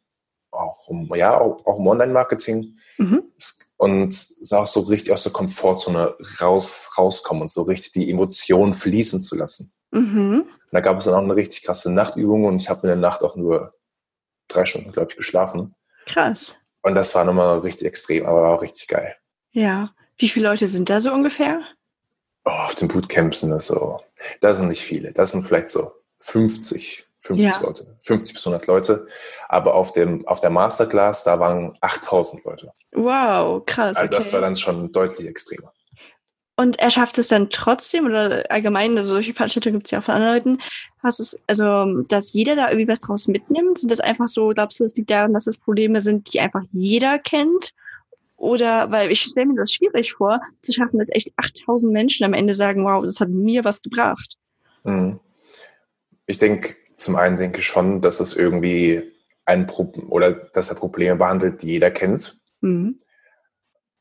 auch 0.52 0.88
um, 0.88 1.14
ja, 1.16 1.40
auch, 1.40 1.66
auch 1.66 1.78
um 1.78 1.88
Online-Marketing. 1.88 2.78
Mhm. 2.98 3.24
Es- 3.38 3.60
Und 3.78 4.14
so 4.14 4.58
auch 4.58 4.68
so 4.68 4.82
richtig 4.82 5.12
aus 5.14 5.24
der 5.24 5.34
Komfortzone 5.34 6.16
raus, 6.42 6.92
rauskommen 6.98 7.42
und 7.44 7.52
so 7.52 7.64
richtig 7.64 7.92
die 7.92 8.10
Emotionen 8.10 8.74
fließen 8.74 9.20
zu 9.22 9.36
lassen. 9.36 9.74
Mhm. 9.92 10.46
Da 10.72 10.80
gab 10.80 10.98
es 10.98 11.06
dann 11.06 11.14
auch 11.14 11.20
eine 11.24 11.36
richtig 11.36 11.64
krasse 11.64 11.92
Nachtübung 11.92 12.46
und 12.46 12.62
ich 12.62 12.70
habe 12.70 12.82
in 12.84 12.88
der 12.88 12.96
Nacht 12.98 13.24
auch 13.24 13.36
nur 13.36 13.74
drei 14.48 14.66
Stunden, 14.66 14.92
glaube 14.92 15.12
ich, 15.12 15.18
geschlafen. 15.18 15.76
Krass. 16.06 16.56
Und 16.82 16.96
das 16.96 17.14
war 17.16 17.24
nochmal 17.26 17.60
richtig 17.60 17.88
extrem, 17.88 18.26
aber 18.26 18.42
war 18.44 18.56
auch 18.56 18.62
richtig 18.64 18.88
geil. 18.88 19.16
Ja. 19.52 19.94
Wie 20.18 20.30
viele 20.30 20.48
Leute 20.50 20.66
sind 20.68 20.90
da 20.90 21.00
so 21.02 21.12
ungefähr? 21.14 21.62
Oh, 22.46 22.50
auf 22.50 22.76
den 22.76 22.88
Bootcamps 22.88 23.40
sind 23.42 23.52
das 23.52 23.68
so, 23.68 24.00
da 24.42 24.54
sind 24.54 24.68
nicht 24.70 24.82
viele, 24.84 25.12
da 25.14 25.26
sind 25.26 25.44
vielleicht 25.46 25.70
so 25.70 25.92
50, 26.20 27.08
50 27.24 27.50
Ja. 27.50 27.62
Leute, 27.62 27.98
50 28.02 28.34
bis 28.36 28.46
100 28.46 28.68
Leute. 28.68 29.08
Aber 29.50 29.76
auf, 29.76 29.94
dem, 29.94 30.28
auf 30.28 30.42
der 30.42 30.50
Masterclass, 30.50 31.24
da 31.24 31.40
waren 31.40 31.74
8000 31.82 32.44
Leute. 32.44 32.72
Wow, 32.94 33.66
krass. 33.66 33.96
Also 33.98 34.08
Okay. 34.08 34.16
das 34.16 34.34
war 34.34 34.42
dann 34.42 34.56
schon 34.56 34.92
deutlich 34.92 35.28
extremer. 35.28 35.72
Und 36.56 36.80
er 36.80 36.92
schafft 36.92 37.18
es 37.18 37.30
dann 37.30 37.50
trotzdem 37.50 38.06
oder 38.06 38.44
allgemein, 38.50 38.96
also 38.96 39.16
solche 39.16 39.34
Veranstaltungen 39.34 39.76
gibt 39.76 39.88
es 39.88 39.92
ja 39.92 40.00
auch 40.00 40.04
von 40.04 40.16
anderen 40.16 40.36
Leuten, 40.36 40.62
hast 41.02 41.20
es, 41.20 41.44
also, 41.48 42.04
dass 42.04 42.34
jeder 42.34 42.56
da 42.56 42.70
irgendwie 42.70 42.88
was 42.88 43.00
draus 43.00 43.28
mitnimmt? 43.28 43.80
Sind 43.80 43.92
das 43.92 44.00
einfach 44.00 44.28
so, 44.28 44.50
glaubst 44.50 44.80
du, 44.80 44.84
es 44.84 44.96
liegt 44.96 45.10
daran, 45.10 45.34
dass 45.34 45.48
es 45.48 45.58
Probleme 45.58 46.00
sind, 46.00 46.32
die 46.32 46.40
einfach 46.40 46.62
jeder 46.72 47.18
kennt? 47.18 47.72
Oder, 48.38 48.92
weil 48.92 49.10
ich 49.12 49.22
stelle 49.22 49.48
mir 49.48 49.56
das 49.56 49.72
schwierig 49.72 50.14
vor, 50.14 50.42
zu 50.62 50.74
schaffen, 50.74 51.00
dass 51.00 51.10
echt 51.12 51.32
8000 51.38 51.92
Menschen 51.92 52.24
am 52.26 52.34
Ende 52.34 52.54
sagen, 52.54 52.84
wow, 52.86 53.04
das 53.04 53.20
hat 53.20 53.30
mir 53.30 53.64
was 53.64 53.82
gebracht. 53.82 54.36
Mhm. 54.84 55.20
Ich 56.28 56.38
denke, 56.38 56.76
zum 57.04 57.16
einen 57.16 57.38
denke 57.38 57.60
ich 57.60 57.68
schon, 57.68 58.02
dass 58.02 58.20
es 58.20 58.36
irgendwie 58.36 59.12
ein 59.46 59.68
Problem 59.68 60.10
oder 60.12 60.32
dass 60.32 60.70
er 60.70 60.76
Probleme 60.76 61.16
behandelt, 61.18 61.62
die 61.62 61.68
jeder 61.74 61.92
kennt. 61.92 62.40
Mhm. 62.62 63.02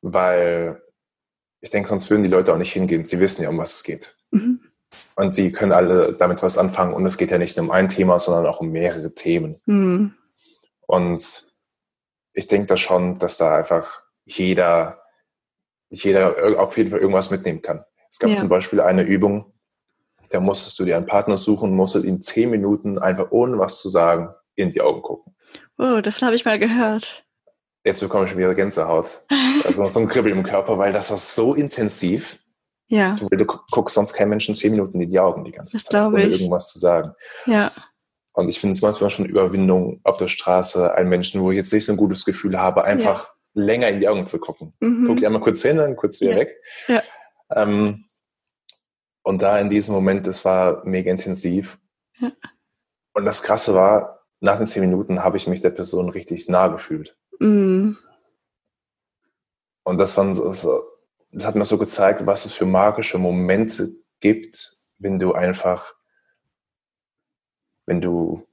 weil 0.00 0.80
ich 1.61 1.71
denke, 1.71 1.88
sonst 1.88 2.11
würden 2.11 2.25
die 2.25 2.30
Leute 2.30 2.52
auch 2.52 2.59
nicht 2.59 2.73
hingehen. 2.73 3.04
Sie 3.04 3.21
wissen 3.21 3.42
ja, 3.42 3.49
um 3.49 3.59
was 3.59 3.76
es 3.76 3.82
geht. 3.85 4.16
Mhm. 4.32 4.61
Und 5.14 5.35
sie 5.35 5.52
können 5.52 5.73
alle 5.73 6.12
damit 6.14 6.42
was 6.42 6.59
anfangen. 6.59 6.92
Und 6.92 7.06
es 7.06 7.16
geht 7.18 7.30
ja 7.30 7.38
nicht 7.38 7.56
nur 7.56 7.66
um 7.66 7.71
ein 7.73 7.88
Thema, 7.88 8.18
sondern 8.18 8.47
auch 8.47 8.61
um 8.61 8.71
mehrere 8.73 9.14
Themen. 9.14 9.61
Mhm. 9.66 10.14
Und 10.87 11.44
ich 12.32 12.49
denke 12.49 12.66
da 12.66 12.76
schon, 12.76 13.18
dass 13.18 13.37
da 13.37 13.56
einfach 13.56 14.02
jeder, 14.25 15.02
jeder 15.90 16.59
auf 16.61 16.76
jeden 16.76 16.90
Fall 16.90 17.00
irgendwas 17.00 17.30
mitnehmen 17.30 17.62
kann. 17.62 17.85
Es 18.11 18.18
gab 18.18 18.30
Ja. 18.30 18.37
zum 18.37 18.49
Beispiel 18.49 18.80
eine 18.80 19.02
Übung, 19.02 19.51
da 20.32 20.40
musstest 20.40 20.78
du 20.80 20.84
dir 20.84 20.96
einen 20.96 21.06
Partner 21.06 21.36
suchen, 21.36 21.74
musstest 21.74 22.04
in 22.04 22.20
zehn 22.20 22.50
Minuten 22.50 22.98
einfach 22.98 23.30
ohne 23.30 23.58
was 23.58 23.80
zu 23.80 23.88
sagen 23.88 24.30
in 24.56 24.72
die 24.72 24.80
Augen 24.80 25.02
gucken. 25.02 25.34
Oh, 25.78 26.00
davon 26.00 26.26
habe 26.26 26.36
ich 26.36 26.44
mal 26.44 26.58
gehört. 26.58 27.24
Jetzt 27.84 28.00
bekomme 28.00 28.24
ich 28.24 28.30
schon 28.30 28.38
wieder 28.38 28.54
Gänsehaut. 28.54 29.22
Also 29.64 29.86
so 29.86 30.00
ein 30.00 30.08
Kribbel 30.08 30.32
im 30.32 30.42
Körper, 30.42 30.76
weil 30.78 30.92
das 30.92 31.10
war 31.12 31.18
so 31.18 31.54
intensiv. 31.54 32.40
Ja. 32.88 33.14
Du, 33.14 33.28
du 33.28 33.44
guckst 33.44 33.94
sonst 33.94 34.12
keinen 34.12 34.30
Menschen 34.30 34.56
zehn 34.56 34.72
Minuten 34.72 35.00
in 35.00 35.08
die 35.08 35.20
Augen 35.20 35.44
die 35.44 35.52
ganze 35.52 35.76
Das 35.76 35.84
Zeit, 35.84 36.04
ohne 36.04 36.24
ich. 36.26 36.32
irgendwas 36.40 36.72
zu 36.72 36.80
sagen. 36.80 37.12
Ja. 37.46 37.70
Und 38.32 38.48
ich 38.48 38.58
finde 38.58 38.72
es 38.74 38.82
manchmal 38.82 39.10
schon 39.10 39.26
Überwindung 39.26 40.00
auf 40.02 40.16
der 40.16 40.26
Straße, 40.26 40.94
einen 40.94 41.08
Menschen, 41.10 41.40
wo 41.42 41.52
ich 41.52 41.58
jetzt 41.58 41.72
nicht 41.72 41.84
so 41.84 41.92
ein 41.92 41.96
gutes 41.96 42.24
Gefühl 42.24 42.58
habe, 42.58 42.84
einfach 42.84 43.28
länger 43.54 43.88
in 43.88 44.00
die 44.00 44.08
Augen 44.08 44.26
zu 44.26 44.38
gucken. 44.38 44.72
Mhm. 44.80 45.04
Guck 45.06 45.18
ich 45.18 45.26
einmal 45.26 45.42
kurz 45.42 45.62
hin, 45.62 45.76
dann 45.76 45.94
kurz 45.94 46.20
wieder 46.20 46.32
Ja. 46.32 46.38
weg. 46.38 46.50
Ja. 46.88 47.02
Ähm, 47.54 48.04
und 49.23 49.43
da 49.43 49.59
in 49.59 49.69
diesem 49.69 49.95
Moment, 49.95 50.26
das 50.26 50.45
war 50.45 50.87
mega 50.87 51.11
intensiv. 51.11 51.79
Ja. 52.19 52.33
Und 53.14 53.25
das 53.25 53.43
Krasse 53.43 53.75
war, 53.75 54.26
nach 54.41 54.59
den 54.59 54.67
zehn 54.67 54.83
Minuten 54.83 55.23
habe 55.23 55.37
ich 55.37 55.47
mich 55.47 55.61
der 55.61 55.71
Person 55.71 56.09
richtig 56.09 56.49
nah 56.49 56.69
gefühlt. 56.69 57.17
Mhm. 57.38 57.97
Und 59.85 59.99
das, 59.99 60.17
waren 60.17 60.33
das 60.33 61.47
hat 61.47 61.55
mir 61.55 61.64
so 61.64 61.79
gezeigt, 61.79 62.26
was 62.26 62.45
es 62.45 62.52
für 62.52 62.67
magische 62.67 63.19
Momente 63.19 63.95
gibt, 64.21 64.79
wenn 64.99 65.19
du 65.19 65.33
einfach, 65.33 65.95
wenn 67.87 68.00
du, 68.00 68.47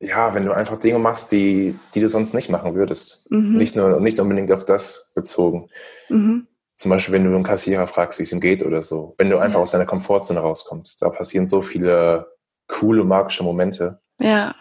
ja, 0.00 0.34
wenn 0.34 0.44
du 0.44 0.52
einfach 0.52 0.78
Dinge 0.78 0.98
machst, 0.98 1.32
die, 1.32 1.78
die 1.94 2.00
du 2.00 2.08
sonst 2.08 2.34
nicht 2.34 2.50
machen 2.50 2.74
würdest. 2.74 3.30
Mhm. 3.30 3.56
Nicht 3.56 3.76
nur, 3.76 4.00
nicht 4.00 4.20
unbedingt 4.20 4.52
auf 4.52 4.64
das 4.64 5.12
bezogen. 5.14 5.70
Mhm. 6.08 6.46
Zum 6.76 6.90
Beispiel, 6.90 7.14
wenn 7.14 7.24
du 7.24 7.34
einen 7.34 7.42
Kassierer 7.42 7.86
fragst, 7.86 8.18
wie 8.18 8.22
es 8.24 8.32
ihm 8.32 8.40
geht 8.40 8.62
oder 8.64 8.82
so. 8.82 9.14
Wenn 9.18 9.30
du 9.30 9.38
einfach 9.38 9.58
Ja. 9.58 9.62
aus 9.62 9.70
deiner 9.70 9.86
Komfortzone 9.86 10.40
rauskommst. 10.40 11.00
Da 11.02 11.08
passieren 11.08 11.46
so 11.46 11.62
viele 11.62 12.26
coole, 12.68 13.02
magische 13.04 13.42
Momente. 13.42 14.00
Ja. 14.20 14.54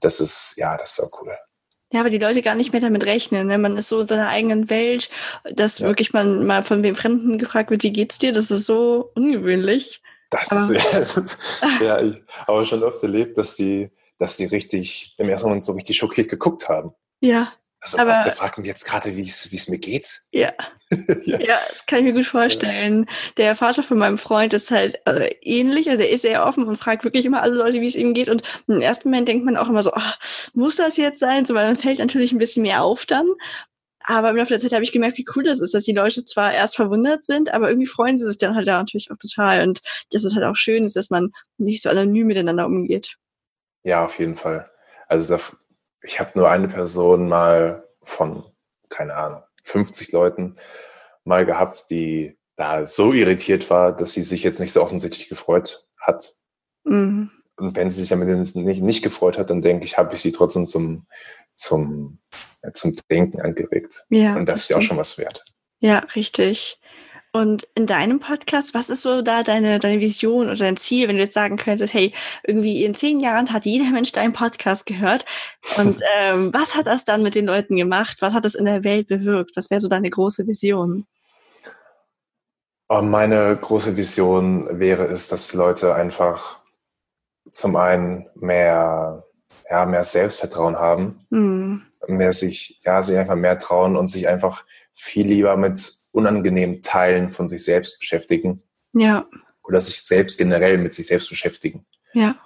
Das 0.00 0.20
ist, 0.20 0.54
ja, 0.56 0.76
das 0.76 0.90
ist 0.90 0.96
so 0.96 1.08
cool. 1.20 1.34
Ja, 1.92 2.00
aber 2.00 2.10
die 2.10 2.18
Leute 2.18 2.42
gar 2.42 2.54
nicht 2.56 2.72
mehr 2.72 2.80
damit 2.80 3.04
rechnen. 3.06 3.46
Ne? 3.46 3.58
Man 3.58 3.76
ist 3.76 3.88
so 3.88 4.00
in 4.00 4.06
seiner 4.06 4.28
eigenen 4.28 4.70
Welt, 4.70 5.08
dass 5.52 5.78
Ja. 5.78 5.86
wirklich 5.88 6.12
man 6.12 6.44
mal 6.46 6.62
von 6.62 6.82
wem 6.82 6.96
Fremden 6.96 7.38
gefragt 7.38 7.70
wird, 7.70 7.82
wie 7.82 7.92
geht's 7.92 8.18
dir? 8.18 8.32
Das 8.32 8.50
ist 8.50 8.66
so 8.66 9.10
ungewöhnlich. 9.14 10.02
Das 10.30 10.50
Aber- 10.50 10.60
ist, 10.60 10.70
ja, 10.92 10.98
das 10.98 11.16
ist, 11.16 11.38
ja, 11.80 12.00
ich 12.00 12.22
habe 12.46 12.64
schon 12.64 12.82
oft 12.82 13.02
erlebt, 13.02 13.38
dass 13.38 13.56
die, 13.56 13.90
dass 14.18 14.36
die 14.36 14.46
richtig, 14.46 15.14
im 15.18 15.28
ersten 15.28 15.46
Moment 15.48 15.64
so 15.64 15.72
richtig 15.72 15.96
schockiert 15.96 16.28
geguckt 16.28 16.68
haben. 16.68 16.92
Ja, 17.20 17.52
Also, 17.94 17.98
Aber- 17.98 18.10
was, 18.12 18.24
der 18.24 18.32
fragt 18.32 18.58
mich 18.58 18.66
jetzt 18.66 18.84
gerade, 18.84 19.16
wie 19.16 19.22
es 19.22 19.68
mir 19.68 19.78
geht. 19.78 20.20
ja. 20.32 20.52
Ja. 21.24 21.38
Ja, 21.46 21.58
das 21.68 21.84
kann 21.86 21.98
ich 21.98 22.04
mir 22.04 22.12
gut 22.12 22.26
vorstellen. 22.26 23.06
Der 23.36 23.56
Vater 23.56 23.82
von 23.82 23.98
meinem 23.98 24.18
Freund 24.18 24.52
ist 24.52 24.70
halt 24.70 25.00
äh, 25.06 25.30
ähnlich, 25.42 25.88
also 25.90 26.02
er 26.02 26.10
ist 26.10 26.22
sehr 26.22 26.46
offen 26.46 26.64
und 26.64 26.76
fragt 26.76 27.02
wirklich 27.04 27.24
immer 27.24 27.42
alle 27.42 27.54
Leute, 27.56 27.80
wie 27.80 27.86
es 27.86 27.96
ihm 27.96 28.14
geht. 28.14 28.28
Und 28.28 28.42
im 28.68 28.80
ersten 28.80 29.08
Moment 29.10 29.26
denkt 29.28 29.44
man 29.44 29.56
auch 29.56 29.68
immer 29.68 29.82
so, 29.82 29.92
ach, 29.94 30.16
muss 30.54 30.76
das 30.76 30.96
jetzt 30.96 31.18
sein? 31.18 31.44
So, 31.44 31.54
weil 31.54 31.66
man 31.66 31.76
fällt 31.76 31.98
natürlich 31.98 32.30
ein 32.32 32.38
bisschen 32.38 32.62
mehr 32.62 32.82
auf 32.82 33.04
dann. 33.06 33.26
Aber 34.08 34.30
im 34.30 34.36
Laufe 34.36 34.50
der 34.50 34.60
Zeit 34.60 34.72
habe 34.72 34.84
ich 34.84 34.92
gemerkt, 34.92 35.18
wie 35.18 35.26
cool 35.34 35.42
das 35.42 35.58
ist, 35.58 35.74
dass 35.74 35.82
die 35.84 35.92
Leute 35.92 36.24
zwar 36.24 36.52
erst 36.54 36.76
verwundert 36.76 37.24
sind, 37.24 37.52
aber 37.52 37.68
irgendwie 37.68 37.88
freuen 37.88 38.18
sie 38.18 38.26
sich 38.28 38.38
dann 38.38 38.54
halt 38.54 38.68
da 38.68 38.78
natürlich 38.78 39.10
auch 39.10 39.16
total. 39.16 39.62
Und 39.66 39.82
dass 40.12 40.22
es 40.22 40.34
halt 40.36 40.44
auch 40.44 40.54
schön 40.56 40.84
ist, 40.84 40.94
dass 40.94 41.10
man 41.10 41.32
nicht 41.58 41.82
so 41.82 41.88
anonym 41.90 42.28
miteinander 42.28 42.66
umgeht. 42.66 43.16
Ja, 43.82 44.04
auf 44.04 44.18
jeden 44.20 44.36
Fall. 44.36 44.70
Also, 45.08 45.36
da, 45.36 45.42
ich 46.06 46.20
habe 46.20 46.32
nur 46.34 46.48
eine 46.48 46.68
Person 46.68 47.28
mal 47.28 47.84
von, 48.02 48.44
keine 48.88 49.14
Ahnung, 49.14 49.42
50 49.64 50.12
Leuten 50.12 50.56
mal 51.24 51.44
gehabt, 51.44 51.90
die 51.90 52.38
da 52.54 52.86
so 52.86 53.12
irritiert 53.12 53.68
war, 53.68 53.94
dass 53.94 54.12
sie 54.12 54.22
sich 54.22 54.42
jetzt 54.42 54.60
nicht 54.60 54.72
so 54.72 54.82
offensichtlich 54.82 55.28
gefreut 55.28 55.86
hat. 55.98 56.32
Mhm. 56.84 57.30
Und 57.56 57.74
wenn 57.76 57.90
sie 57.90 58.00
sich 58.00 58.10
damit 58.10 58.28
nicht, 58.28 58.82
nicht 58.82 59.02
gefreut 59.02 59.38
hat, 59.38 59.50
dann 59.50 59.60
denke 59.60 59.84
ich, 59.84 59.98
habe 59.98 60.14
ich 60.14 60.20
sie 60.20 60.32
trotzdem 60.32 60.64
zum, 60.64 61.06
zum, 61.54 62.18
zum 62.74 62.96
Denken 63.10 63.40
angeregt. 63.40 64.04
Ja, 64.10 64.36
Und 64.36 64.46
das 64.46 64.60
ist 64.60 64.70
ja 64.70 64.76
auch 64.76 64.82
schon 64.82 64.98
was 64.98 65.18
wert. 65.18 65.44
Ja, 65.80 65.98
richtig. 66.14 66.78
Und 67.36 67.68
in 67.74 67.86
deinem 67.86 68.18
Podcast, 68.18 68.72
was 68.72 68.88
ist 68.88 69.02
so 69.02 69.20
da 69.20 69.42
deine, 69.42 69.78
deine 69.78 70.00
Vision 70.00 70.46
oder 70.46 70.56
dein 70.56 70.78
Ziel, 70.78 71.06
wenn 71.06 71.16
du 71.16 71.22
jetzt 71.22 71.34
sagen 71.34 71.58
könntest, 71.58 71.92
hey, 71.92 72.14
irgendwie 72.44 72.82
in 72.82 72.94
zehn 72.94 73.20
Jahren 73.20 73.52
hat 73.52 73.66
jeder 73.66 73.90
Mensch 73.90 74.10
deinen 74.12 74.32
Podcast 74.32 74.86
gehört. 74.86 75.26
Und 75.76 76.00
ähm, 76.18 76.50
was 76.54 76.74
hat 76.74 76.86
das 76.86 77.04
dann 77.04 77.22
mit 77.22 77.34
den 77.34 77.44
Leuten 77.44 77.76
gemacht? 77.76 78.16
Was 78.20 78.32
hat 78.32 78.46
es 78.46 78.54
in 78.54 78.64
der 78.64 78.84
Welt 78.84 79.08
bewirkt? 79.08 79.50
Was 79.54 79.70
wäre 79.70 79.82
so 79.82 79.88
deine 79.88 80.08
große 80.08 80.46
Vision? 80.46 81.06
Aber 82.88 83.02
meine 83.02 83.54
große 83.54 83.98
Vision 83.98 84.80
wäre 84.80 85.04
es, 85.04 85.28
dass 85.28 85.52
Leute 85.52 85.94
einfach 85.94 86.60
zum 87.50 87.76
einen 87.76 88.30
mehr, 88.34 89.24
ja, 89.68 89.84
mehr 89.84 90.04
Selbstvertrauen 90.04 90.76
haben, 90.76 91.26
Hm. 91.30 91.82
mehr 92.06 92.32
sich, 92.32 92.80
ja, 92.82 93.02
sich 93.02 93.18
einfach 93.18 93.34
mehr 93.34 93.58
trauen 93.58 93.94
und 93.94 94.08
sich 94.08 94.26
einfach 94.26 94.64
viel 94.94 95.26
lieber 95.26 95.58
mit 95.58 96.05
unangenehmen 96.16 96.82
Teilen 96.82 97.30
von 97.30 97.48
sich 97.48 97.62
selbst 97.64 97.98
beschäftigen 98.00 98.62
Ja, 98.92 99.26
oder 99.64 99.80
sich 99.80 100.02
selbst 100.02 100.38
generell 100.38 100.78
mit 100.78 100.92
sich 100.92 101.06
selbst 101.06 101.28
beschäftigen. 101.28 101.86
ja, 102.14 102.36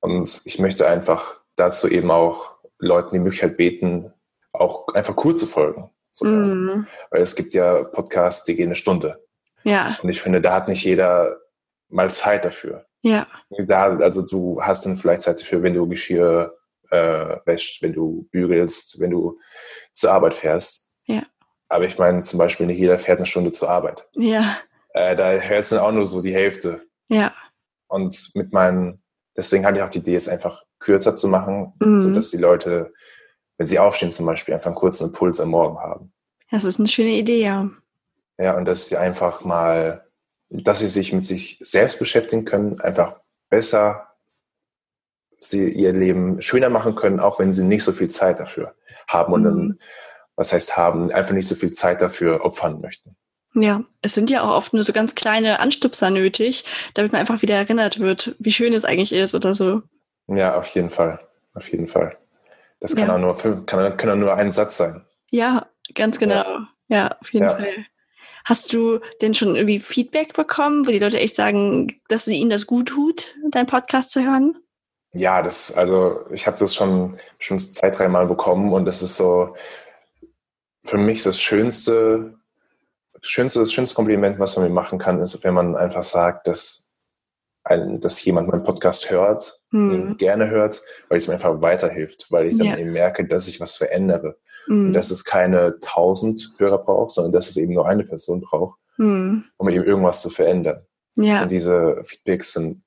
Und 0.00 0.42
ich 0.44 0.58
möchte 0.58 0.86
einfach 0.86 1.40
dazu 1.56 1.88
eben 1.88 2.10
auch 2.10 2.56
Leuten 2.78 3.14
die 3.14 3.20
Möglichkeit 3.20 3.56
beten, 3.56 4.12
auch 4.52 4.86
einfach 4.88 5.16
zu 5.16 5.46
folgen. 5.46 5.90
sogar. 6.10 6.32
hm. 6.32 6.86
Weil 7.10 7.22
es 7.22 7.34
gibt 7.34 7.54
ja 7.54 7.84
Podcasts, 7.84 8.44
die 8.44 8.54
gehen 8.54 8.66
eine 8.66 8.74
Stunde. 8.76 9.24
ja, 9.62 9.98
Und 10.02 10.08
ich 10.10 10.20
finde, 10.20 10.40
da 10.40 10.52
hat 10.54 10.68
nicht 10.68 10.84
jeder 10.84 11.40
mal 11.88 12.12
Zeit 12.12 12.44
dafür. 12.44 12.86
ja, 13.02 13.26
Da, 13.50 13.96
also 13.98 14.22
du 14.22 14.60
hast 14.62 14.84
dann 14.84 14.96
vielleicht 14.98 15.22
Zeit 15.22 15.40
dafür, 15.40 15.62
wenn 15.62 15.74
du 15.74 15.88
Geschirr 15.88 16.54
äh, 16.90 17.36
wäscht, 17.46 17.82
wenn 17.82 17.92
du 17.92 18.28
bügelst, 18.30 19.00
wenn 19.00 19.10
du 19.10 19.38
zur 19.92 20.12
Arbeit 20.12 20.34
fährst. 20.34 20.83
Aber 21.68 21.84
ich 21.84 21.98
meine 21.98 22.22
zum 22.22 22.38
Beispiel, 22.38 22.66
nicht 22.66 22.78
jeder 22.78 22.98
fährt 22.98 23.18
eine 23.18 23.26
Stunde 23.26 23.52
zur 23.52 23.70
Arbeit. 23.70 24.06
ja, 24.14 24.56
Äh, 24.92 25.16
da 25.16 25.30
hört 25.32 25.60
es 25.60 25.70
dann 25.70 25.80
auch 25.80 25.90
nur 25.92 26.06
so 26.06 26.20
die 26.22 26.34
Hälfte. 26.34 26.82
ja, 27.08 27.34
Und 27.88 28.30
mit 28.34 28.52
meinen, 28.52 29.02
deswegen 29.36 29.64
hatte 29.66 29.78
ich 29.78 29.82
auch 29.82 29.88
die 29.88 29.98
Idee, 29.98 30.14
es 30.16 30.28
einfach 30.28 30.64
kürzer 30.78 31.14
zu 31.16 31.26
machen, 31.28 31.72
Mhm. 31.80 31.98
sodass 31.98 32.30
die 32.30 32.36
Leute, 32.38 32.92
wenn 33.58 33.66
sie 33.66 33.78
aufstehen 33.78 34.12
zum 34.12 34.26
Beispiel, 34.26 34.54
einfach 34.54 34.66
einen 34.66 34.74
kurzen 34.76 35.08
Impuls 35.08 35.40
am 35.40 35.48
Morgen 35.50 35.78
haben. 35.78 36.12
das 36.50 36.64
ist 36.64 36.78
eine 36.78 36.88
schöne 36.88 37.10
Idee, 37.10 37.42
ja. 37.42 37.68
Ja, 38.38 38.56
und 38.56 38.64
dass 38.66 38.88
sie 38.88 38.96
einfach 38.96 39.44
mal, 39.44 40.06
dass 40.50 40.78
sie 40.80 40.86
sich 40.88 41.12
mit 41.12 41.24
sich 41.24 41.58
selbst 41.60 41.98
beschäftigen 41.98 42.44
können, 42.44 42.78
einfach 42.80 43.20
besser 43.48 44.08
sie 45.40 45.68
ihr 45.68 45.92
Leben 45.92 46.40
schöner 46.40 46.70
machen 46.70 46.94
können, 46.94 47.20
auch 47.20 47.38
wenn 47.38 47.52
sie 47.52 47.64
nicht 47.64 47.84
so 47.84 47.92
viel 47.92 48.08
Zeit 48.08 48.40
dafür 48.40 48.74
haben 49.08 49.32
und 49.32 49.44
dann, 49.44 49.58
Mhm. 49.58 49.78
Was 50.36 50.52
heißt 50.52 50.76
haben, 50.76 51.12
einfach 51.12 51.32
nicht 51.34 51.48
so 51.48 51.54
viel 51.54 51.72
Zeit 51.72 52.02
dafür 52.02 52.44
opfern 52.44 52.80
möchten. 52.80 53.10
Ja, 53.54 53.84
es 54.02 54.14
sind 54.14 54.30
ja 54.30 54.42
auch 54.42 54.56
oft 54.56 54.72
nur 54.72 54.82
so 54.82 54.92
ganz 54.92 55.14
kleine 55.14 55.60
Anstupser 55.60 56.10
nötig, 56.10 56.64
damit 56.94 57.12
man 57.12 57.20
einfach 57.20 57.40
wieder 57.42 57.54
erinnert 57.54 58.00
wird, 58.00 58.34
wie 58.40 58.50
schön 58.52 58.74
es 58.74 58.84
eigentlich 58.84 59.12
ist 59.12 59.34
oder 59.34 59.54
so. 59.54 59.82
Ja, 60.26 60.56
auf 60.56 60.66
jeden 60.68 60.90
Fall. 60.90 61.20
Auf 61.54 61.70
jeden 61.70 61.86
Fall. 61.86 62.16
Das 62.80 62.96
kann 62.96 63.06
Ja. 63.08 63.14
auch 63.14 63.18
nur 63.18 63.64
kann, 63.66 63.96
kann 63.96 64.10
auch 64.10 64.16
nur 64.16 64.34
ein 64.34 64.50
Satz 64.50 64.76
sein. 64.78 65.04
Ja, 65.30 65.66
ganz 65.94 66.18
genau. 66.18 66.44
Ja, 66.88 67.16
auf 67.20 67.32
jeden 67.32 67.46
Ja. 67.46 67.52
Fall. 67.56 67.86
Hast 68.44 68.72
du 68.72 69.00
denn 69.22 69.34
schon 69.34 69.54
irgendwie 69.56 69.80
Feedback 69.80 70.34
bekommen, 70.34 70.86
wo 70.86 70.90
die 70.90 70.98
Leute 70.98 71.18
echt 71.18 71.36
sagen, 71.36 71.98
dass 72.08 72.24
sie 72.26 72.36
ihnen 72.36 72.50
das 72.50 72.66
gut 72.66 72.88
tut, 72.88 73.34
deinen 73.50 73.66
Podcast 73.66 74.10
zu 74.10 74.22
hören? 74.22 74.58
Ja, 75.14 75.40
das, 75.42 75.72
also 75.72 76.26
ich 76.30 76.46
habe 76.46 76.58
das 76.58 76.74
schon, 76.74 77.18
schon 77.38 77.58
zwei, 77.58 77.88
dreimal 77.90 78.26
bekommen 78.26 78.72
und 78.72 78.84
das 78.84 79.00
ist 79.00 79.16
so 79.16 79.54
für 80.84 80.98
mich 80.98 81.22
das 81.22 81.40
schönste, 81.40 82.34
schönste, 83.20 83.60
das 83.60 83.72
schönste 83.72 83.94
Kompliment, 83.96 84.38
was 84.38 84.56
man 84.56 84.66
mir 84.66 84.72
machen 84.72 84.98
kann, 84.98 85.20
ist, 85.20 85.42
wenn 85.44 85.54
man 85.54 85.76
einfach 85.76 86.02
sagt, 86.02 86.46
dass, 86.46 86.92
ein, 87.64 88.00
dass 88.00 88.22
jemand 88.24 88.48
meinen 88.48 88.62
Podcast 88.62 89.10
hört, 89.10 89.60
ihn 89.72 90.08
Hm. 90.08 90.16
gerne 90.18 90.50
hört, 90.50 90.82
weil 91.08 91.18
es 91.18 91.26
mir 91.26 91.34
einfach 91.34 91.62
weiterhilft, 91.62 92.26
weil 92.30 92.46
ich 92.46 92.58
dann 92.58 92.66
Ja. 92.66 92.76
eben 92.76 92.92
merke, 92.92 93.26
dass 93.26 93.48
ich 93.48 93.60
was 93.60 93.76
verändere. 93.76 94.36
Hm. 94.66 94.88
Und 94.88 94.92
dass 94.92 95.10
es 95.10 95.24
keine 95.24 95.78
tausend 95.80 96.54
Hörer 96.58 96.78
braucht, 96.78 97.12
sondern 97.12 97.32
dass 97.32 97.48
es 97.48 97.56
eben 97.56 97.72
nur 97.74 97.88
eine 97.88 98.04
Person 98.04 98.42
braucht, 98.42 98.78
Hm. 98.96 99.44
um 99.56 99.68
eben 99.70 99.84
irgendwas 99.84 100.20
zu 100.20 100.28
verändern. 100.30 100.86
Ja, 101.16 101.42
Und 101.44 101.50
diese 101.50 102.02
Feedbacks 102.04 102.52
sind 102.52 102.82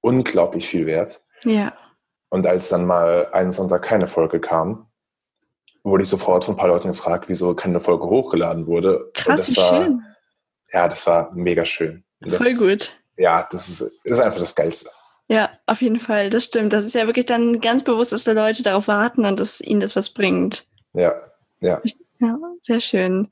unglaublich 0.00 0.66
viel 0.68 0.86
wert. 0.86 1.24
ja, 1.44 1.72
Und 2.30 2.46
als 2.46 2.68
dann 2.68 2.86
mal 2.86 3.28
einen 3.32 3.52
Sonntag 3.52 3.82
keine 3.82 4.06
Folge 4.06 4.40
kam, 4.40 4.88
wurde 5.84 6.02
ich 6.02 6.08
sofort 6.08 6.44
von 6.44 6.54
ein 6.54 6.56
paar 6.58 6.68
Leuten 6.68 6.88
gefragt, 6.88 7.28
wieso 7.28 7.54
keine 7.54 7.78
Folge 7.78 8.06
hochgeladen 8.06 8.66
wurde. 8.66 9.10
Krass, 9.14 9.52
wie 9.52 9.56
war, 9.58 9.82
schön. 9.82 10.02
Ja, 10.72 10.88
das 10.88 11.06
war 11.06 11.30
mega 11.34 11.64
schön. 11.64 12.02
Und 12.20 12.32
das, 12.32 12.42
Voll 12.42 12.54
gut. 12.54 12.90
Ja, 13.16 13.46
das 13.50 13.68
ist, 13.68 14.00
ist 14.02 14.18
einfach 14.18 14.40
das 14.40 14.54
Geilste. 14.54 14.90
Ja, 15.28 15.50
auf 15.66 15.80
jeden 15.80 16.00
Fall, 16.00 16.30
das 16.30 16.44
stimmt. 16.44 16.72
Das 16.72 16.84
ist 16.84 16.94
ja 16.94 17.06
wirklich 17.06 17.26
dann 17.26 17.60
ganz 17.60 17.84
bewusst, 17.84 18.12
dass 18.12 18.24
die 18.24 18.30
Leute 18.30 18.62
darauf 18.62 18.88
warten 18.88 19.24
und 19.24 19.38
dass 19.38 19.60
ihnen 19.60 19.80
das 19.80 19.94
was 19.94 20.10
bringt. 20.10 20.66
Ja, 20.94 21.14
ja. 21.60 21.80
Ja, 22.18 22.38
sehr 22.60 22.80
schön. 22.80 23.30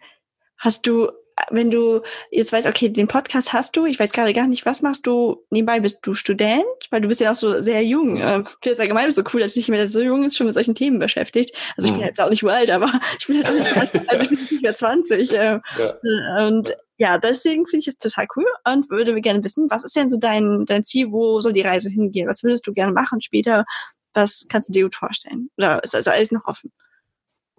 Hast 0.59 0.87
du 0.87 1.11
wenn 1.51 1.71
du 1.71 2.03
jetzt 2.31 2.53
weißt, 2.53 2.67
okay, 2.67 2.89
den 2.89 3.09
Podcast 3.09 3.53
hast 3.53 3.77
du, 3.77 3.87
ich 3.87 3.99
weiß 3.99 4.13
gerade 4.13 4.33
gar 4.33 4.47
nicht, 4.47 4.67
was 4.67 4.83
machst 4.83 5.07
du 5.07 5.45
nebenbei? 5.51 5.81
Bist 5.81 6.01
du 6.03 6.15
Student? 6.15 6.65
Weil 6.91 7.01
du 7.01 7.09
bist 7.09 7.21
ja 7.21 7.31
auch 7.31 7.37
so 7.37 7.61
sehr 7.63 7.85
jung. 7.85 8.17
Ich 8.17 8.23
finde 8.23 8.49
es 8.65 8.81
allgemein 8.81 9.11
so 9.11 9.23
cool, 9.33 9.41
dass 9.41 9.55
sich 9.55 9.67
jemand, 9.67 9.83
der 9.83 9.89
so 9.89 10.01
jung 10.01 10.25
ist, 10.25 10.37
schon 10.37 10.47
mit 10.47 10.55
solchen 10.55 10.75
Themen 10.75 10.99
beschäftigt. 10.99 11.55
Also 11.77 11.89
ich 11.89 11.93
bin 11.93 12.03
mhm. 12.03 12.07
jetzt 12.07 12.21
auch 12.21 12.31
nicht 12.31 12.43
uralt, 12.45 12.71
aber 12.71 12.91
ich 13.19 13.27
bin 13.27 13.37
halt 13.37 13.49
auch 13.49 13.53
nicht, 13.55 13.77
alt, 13.77 13.91
also 14.09 14.25
ich 14.25 14.31
bin 14.31 14.39
nicht 14.39 14.63
mehr 14.63 14.75
20. 14.75 15.33
Äh, 15.33 15.61
ja. 15.79 16.47
Und 16.47 16.75
ja, 16.99 17.19
deswegen 17.19 17.67
finde 17.67 17.81
ich 17.81 17.89
es 17.89 17.99
total 17.99 18.27
cool 18.37 18.47
und 18.65 18.89
würde 18.91 19.21
gerne 19.21 19.43
wissen, 19.43 19.69
was 19.71 19.85
ist 19.85 19.97
denn 19.97 20.09
so 20.09 20.19
dein, 20.19 20.65
dein 20.67 20.85
Ziel? 20.85 21.11
Wo 21.11 21.41
soll 21.41 21.53
die 21.53 21.63
Reise 21.63 21.91
hingehen? 21.91 22.29
Was 22.29 22.43
würdest 22.43 22.67
du 22.67 22.73
gerne 22.73 22.93
machen 22.93 23.21
später? 23.21 23.65
Was 24.15 24.47
kannst 24.49 24.69
du 24.69 24.73
dir 24.73 24.85
gut 24.85 24.95
vorstellen? 24.95 25.51
Oder 25.57 25.83
ist 25.83 25.95
also 25.95 26.11
alles 26.11 26.31
noch 26.31 26.45
offen? 26.45 26.71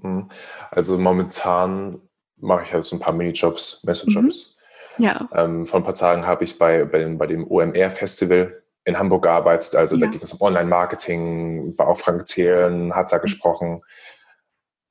Mhm. 0.01 0.29
Also 0.71 0.97
momentan 0.97 2.01
mache 2.43 2.63
ich 2.63 2.73
halt 2.73 2.83
so 2.83 2.95
ein 2.95 2.99
paar 2.99 3.13
Minijobs, 3.13 3.83
Messejobs. 3.83 4.57
Mhm. 4.97 5.05
Ja. 5.05 5.27
Ähm, 5.33 5.65
vor 5.65 5.79
ein 5.79 5.83
paar 5.83 5.95
Tagen 5.95 6.27
habe 6.27 6.43
ich 6.43 6.57
bei, 6.57 6.85
bei, 6.85 7.05
bei 7.05 7.27
dem 7.27 7.49
OMR-Festival 7.49 8.63
in 8.85 8.99
Hamburg 8.99 9.23
gearbeitet. 9.23 9.75
Also 9.75 9.95
ja. 9.95 10.01
da 10.01 10.07
ging 10.07 10.21
es 10.21 10.33
um 10.33 10.41
Online-Marketing, 10.41 11.67
war 11.77 11.87
auch 11.87 11.97
Frank 11.97 12.25
Thelen, 12.25 12.93
hat 12.93 13.11
da 13.11 13.17
mhm. 13.17 13.21
gesprochen. 13.21 13.81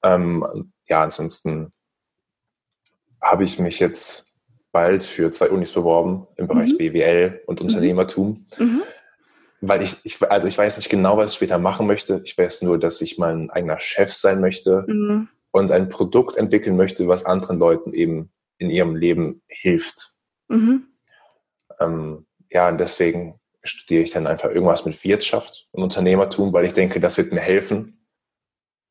Ähm, 0.02 0.72
ja, 0.88 1.02
ansonsten 1.02 1.72
habe 3.20 3.44
ich 3.44 3.58
mich 3.58 3.78
jetzt 3.78 4.34
bald 4.72 5.02
für 5.02 5.30
zwei 5.30 5.50
Unis 5.50 5.72
beworben 5.72 6.26
im 6.36 6.48
Bereich 6.48 6.72
mhm. 6.72 6.78
BWL 6.78 7.42
und 7.46 7.60
mhm. 7.60 7.66
Unternehmertum. 7.66 8.46
Mhm. 8.58 8.82
Weil 9.60 9.82
ich, 9.82 9.96
ich, 10.02 10.20
also 10.28 10.48
ich 10.48 10.58
weiß 10.58 10.78
nicht 10.78 10.88
genau, 10.88 11.16
was 11.16 11.32
ich 11.32 11.36
später 11.36 11.58
machen 11.58 11.86
möchte. 11.86 12.20
Ich 12.24 12.36
weiß 12.36 12.62
nur, 12.62 12.80
dass 12.80 13.00
ich 13.00 13.18
mein 13.18 13.48
eigener 13.50 13.78
Chef 13.78 14.12
sein 14.12 14.40
möchte. 14.40 14.84
Und 15.52 15.70
ein 15.70 15.88
Produkt 15.88 16.36
entwickeln 16.36 16.76
möchte, 16.76 17.06
was 17.08 17.24
anderen 17.24 17.58
Leuten 17.58 17.92
eben 17.92 18.32
in 18.58 18.70
ihrem 18.70 18.96
Leben 18.96 19.42
hilft. 19.48 20.16
Mhm. 20.48 20.88
Ähm, 21.78 22.26
ja, 22.50 22.68
und 22.68 22.78
deswegen 22.78 23.38
studiere 23.62 24.02
ich 24.02 24.10
dann 24.10 24.26
einfach 24.26 24.50
irgendwas 24.50 24.84
mit 24.86 25.02
Wirtschaft 25.04 25.68
und 25.72 25.82
Unternehmertum, 25.82 26.52
weil 26.52 26.64
ich 26.64 26.72
denke, 26.72 27.00
das 27.00 27.16
wird 27.16 27.32
mir 27.32 27.40
helfen, 27.40 28.06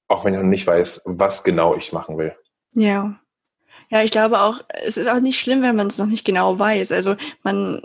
auch 0.07 0.23
wenn 0.23 0.33
ich 0.33 0.39
noch 0.39 0.45
nicht 0.45 0.67
weiß, 0.67 1.03
was 1.05 1.43
genau 1.43 1.75
ich 1.75 1.93
machen 1.93 2.17
will. 2.17 2.35
Ja. 2.73 3.19
Ja, 3.91 4.01
ich 4.03 4.11
glaube 4.11 4.41
auch, 4.41 4.61
es 4.85 4.97
ist 4.97 5.07
auch 5.07 5.19
nicht 5.19 5.39
schlimm, 5.39 5.61
wenn 5.61 5.75
man 5.75 5.87
es 5.87 5.97
noch 5.97 6.05
nicht 6.05 6.25
genau 6.25 6.57
weiß. 6.57 6.91
Also 6.91 7.15
man 7.43 7.81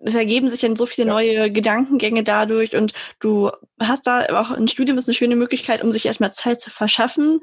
es 0.00 0.14
ergeben 0.14 0.48
sich 0.48 0.60
dann 0.60 0.76
so 0.76 0.86
viele 0.86 1.08
ja. 1.08 1.12
neue 1.12 1.50
Gedankengänge 1.50 2.22
dadurch 2.22 2.76
und 2.76 2.92
du 3.20 3.50
hast 3.80 4.06
da 4.06 4.40
auch 4.40 4.50
ein 4.50 4.68
Studium 4.68 4.96
ist 4.96 5.08
eine 5.08 5.14
schöne 5.14 5.36
Möglichkeit, 5.36 5.82
um 5.82 5.92
sich 5.92 6.06
erstmal 6.06 6.32
Zeit 6.32 6.60
zu 6.60 6.70
verschaffen, 6.70 7.40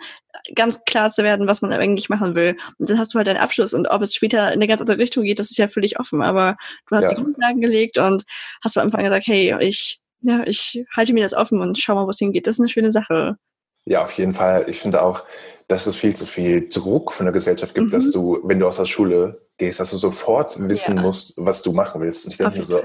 ganz 0.56 0.84
klar 0.86 1.12
zu 1.12 1.24
werden, 1.24 1.48
was 1.48 1.62
man 1.62 1.74
eigentlich 1.74 2.10
machen 2.10 2.34
will. 2.34 2.56
Und 2.80 2.90
dann 2.90 2.98
hast 2.98 3.14
du 3.14 3.18
halt 3.18 3.28
deinen 3.28 3.38
Abschluss 3.38 3.74
und 3.74 3.88
ob 3.88 4.02
es 4.02 4.16
später 4.16 4.48
in 4.48 4.54
eine 4.54 4.68
ganz 4.68 4.82
andere 4.82 4.98
Richtung 4.98 5.24
geht, 5.24 5.40
das 5.40 5.52
ist 5.52 5.58
ja 5.58 5.68
völlig 5.68 6.00
offen. 6.00 6.22
Aber 6.22 6.56
du 6.90 6.96
hast 6.96 7.04
ja. 7.04 7.10
die 7.10 7.16
Grundlagen 7.16 7.62
gelegt 7.62 7.98
und 7.98 8.24
hast 8.64 8.74
von 8.74 8.84
Anfang 8.84 9.04
gesagt, 9.04 9.28
hey, 9.28 9.56
ich, 9.60 10.00
ja, 10.22 10.44
ich 10.46 10.86
halte 10.96 11.14
mir 11.14 11.24
das 11.24 11.34
offen 11.34 11.60
und 11.60 11.78
schau 11.78 11.96
mal, 11.96 12.06
wo 12.06 12.10
es 12.10 12.20
hingeht. 12.20 12.48
Das 12.48 12.56
ist 12.56 12.62
eine 12.62 12.70
schöne 12.70 12.92
Sache. 12.92 13.38
Ja, 13.86 14.04
auf 14.04 14.14
jeden 14.14 14.34
Fall. 14.34 14.66
Ich 14.68 14.80
finde 14.80 15.02
auch, 15.02 15.24
dass 15.68 15.88
es 15.88 15.96
viel 15.96 16.16
zu 16.16 16.26
viel 16.26 16.68
Druck 16.70 17.12
von 17.12 17.26
der 17.26 17.34
Gesellschaft 17.34 17.74
gibt, 17.74 17.88
mhm. 17.88 17.92
dass 17.92 18.12
du, 18.12 18.40
wenn 18.44 18.60
du 18.60 18.68
aus 18.68 18.78
der 18.78 18.86
Schule 18.86 19.42
gehst, 19.58 19.80
dass 19.80 19.92
du 19.92 19.98
sofort 19.98 20.58
wissen 20.68 20.98
ja. 20.98 21.02
musst, 21.02 21.34
was 21.38 21.62
du 21.62 21.72
machen 21.72 22.02
willst. 22.02 22.26
Und 22.26 22.32
ich 22.32 22.38
denke 22.38 22.58
mir 22.58 22.64
so, 22.64 22.82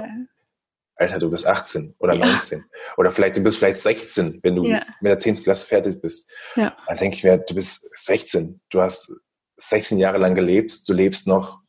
Alter, 0.96 1.18
du 1.18 1.30
bist 1.30 1.46
18 1.46 1.94
oder 1.98 2.14
ja. 2.14 2.26
19. 2.26 2.62
Oder 2.98 3.10
vielleicht, 3.10 3.36
du 3.36 3.42
bist 3.42 3.58
vielleicht 3.58 3.78
16, 3.78 4.40
wenn 4.42 4.54
du 4.54 4.66
ja. 4.66 4.82
mit 5.00 5.10
der 5.10 5.18
10. 5.18 5.42
Klasse 5.42 5.66
fertig 5.66 6.00
bist. 6.00 6.32
Ja. 6.56 6.76
Dann 6.86 6.96
denke 6.98 7.16
ich 7.16 7.24
mir, 7.24 7.38
du 7.38 7.54
bist 7.54 7.88
16. 7.96 8.60
Du 8.68 8.82
hast 8.82 9.10
16 9.56 9.98
Jahre 9.98 10.18
lang 10.18 10.34
gelebt. 10.34 10.86
Du 10.86 10.92
lebst 10.92 11.26
noch, 11.26 11.62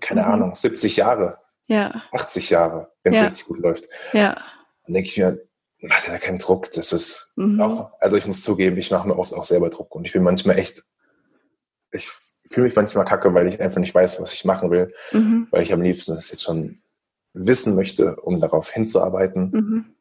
keine 0.00 0.22
mhm. 0.22 0.32
Ahnung, 0.32 0.54
70 0.56 0.96
Jahre. 0.96 1.38
Ja. 1.68 2.02
80 2.12 2.50
Jahre, 2.50 2.92
wenn 3.04 3.14
es 3.14 3.22
richtig 3.22 3.46
gut 3.46 3.58
läuft. 3.58 3.88
Ja. 4.12 4.34
Dann 4.84 4.94
denke 4.94 5.08
ich 5.08 5.18
mir, 5.18 5.47
mach 5.80 6.02
dir 6.02 6.12
da 6.12 6.18
keinen 6.18 6.38
Druck. 6.38 6.70
Das 6.72 6.92
ist 6.92 7.32
mhm. 7.36 7.60
auch, 7.60 7.92
also 8.00 8.16
ich 8.16 8.26
muss 8.26 8.42
zugeben, 8.42 8.76
ich 8.76 8.90
mache 8.90 9.08
mir 9.08 9.18
oft 9.18 9.34
auch 9.34 9.44
selber 9.44 9.70
Druck 9.70 9.94
und 9.94 10.04
ich 10.04 10.12
bin 10.12 10.22
manchmal 10.22 10.58
echt, 10.58 10.84
ich 11.92 12.10
fühle 12.46 12.66
mich 12.66 12.76
manchmal 12.76 13.04
kacke, 13.04 13.32
weil 13.34 13.46
ich 13.46 13.60
einfach 13.60 13.80
nicht 13.80 13.94
weiß, 13.94 14.20
was 14.20 14.32
ich 14.32 14.44
machen 14.44 14.70
will, 14.70 14.92
mhm. 15.12 15.48
weil 15.50 15.62
ich 15.62 15.72
am 15.72 15.82
liebsten 15.82 16.14
das 16.14 16.30
jetzt 16.30 16.42
schon 16.42 16.82
wissen 17.32 17.74
möchte, 17.76 18.16
um 18.16 18.40
darauf 18.40 18.70
hinzuarbeiten. 18.70 19.50
Mhm. 19.50 19.94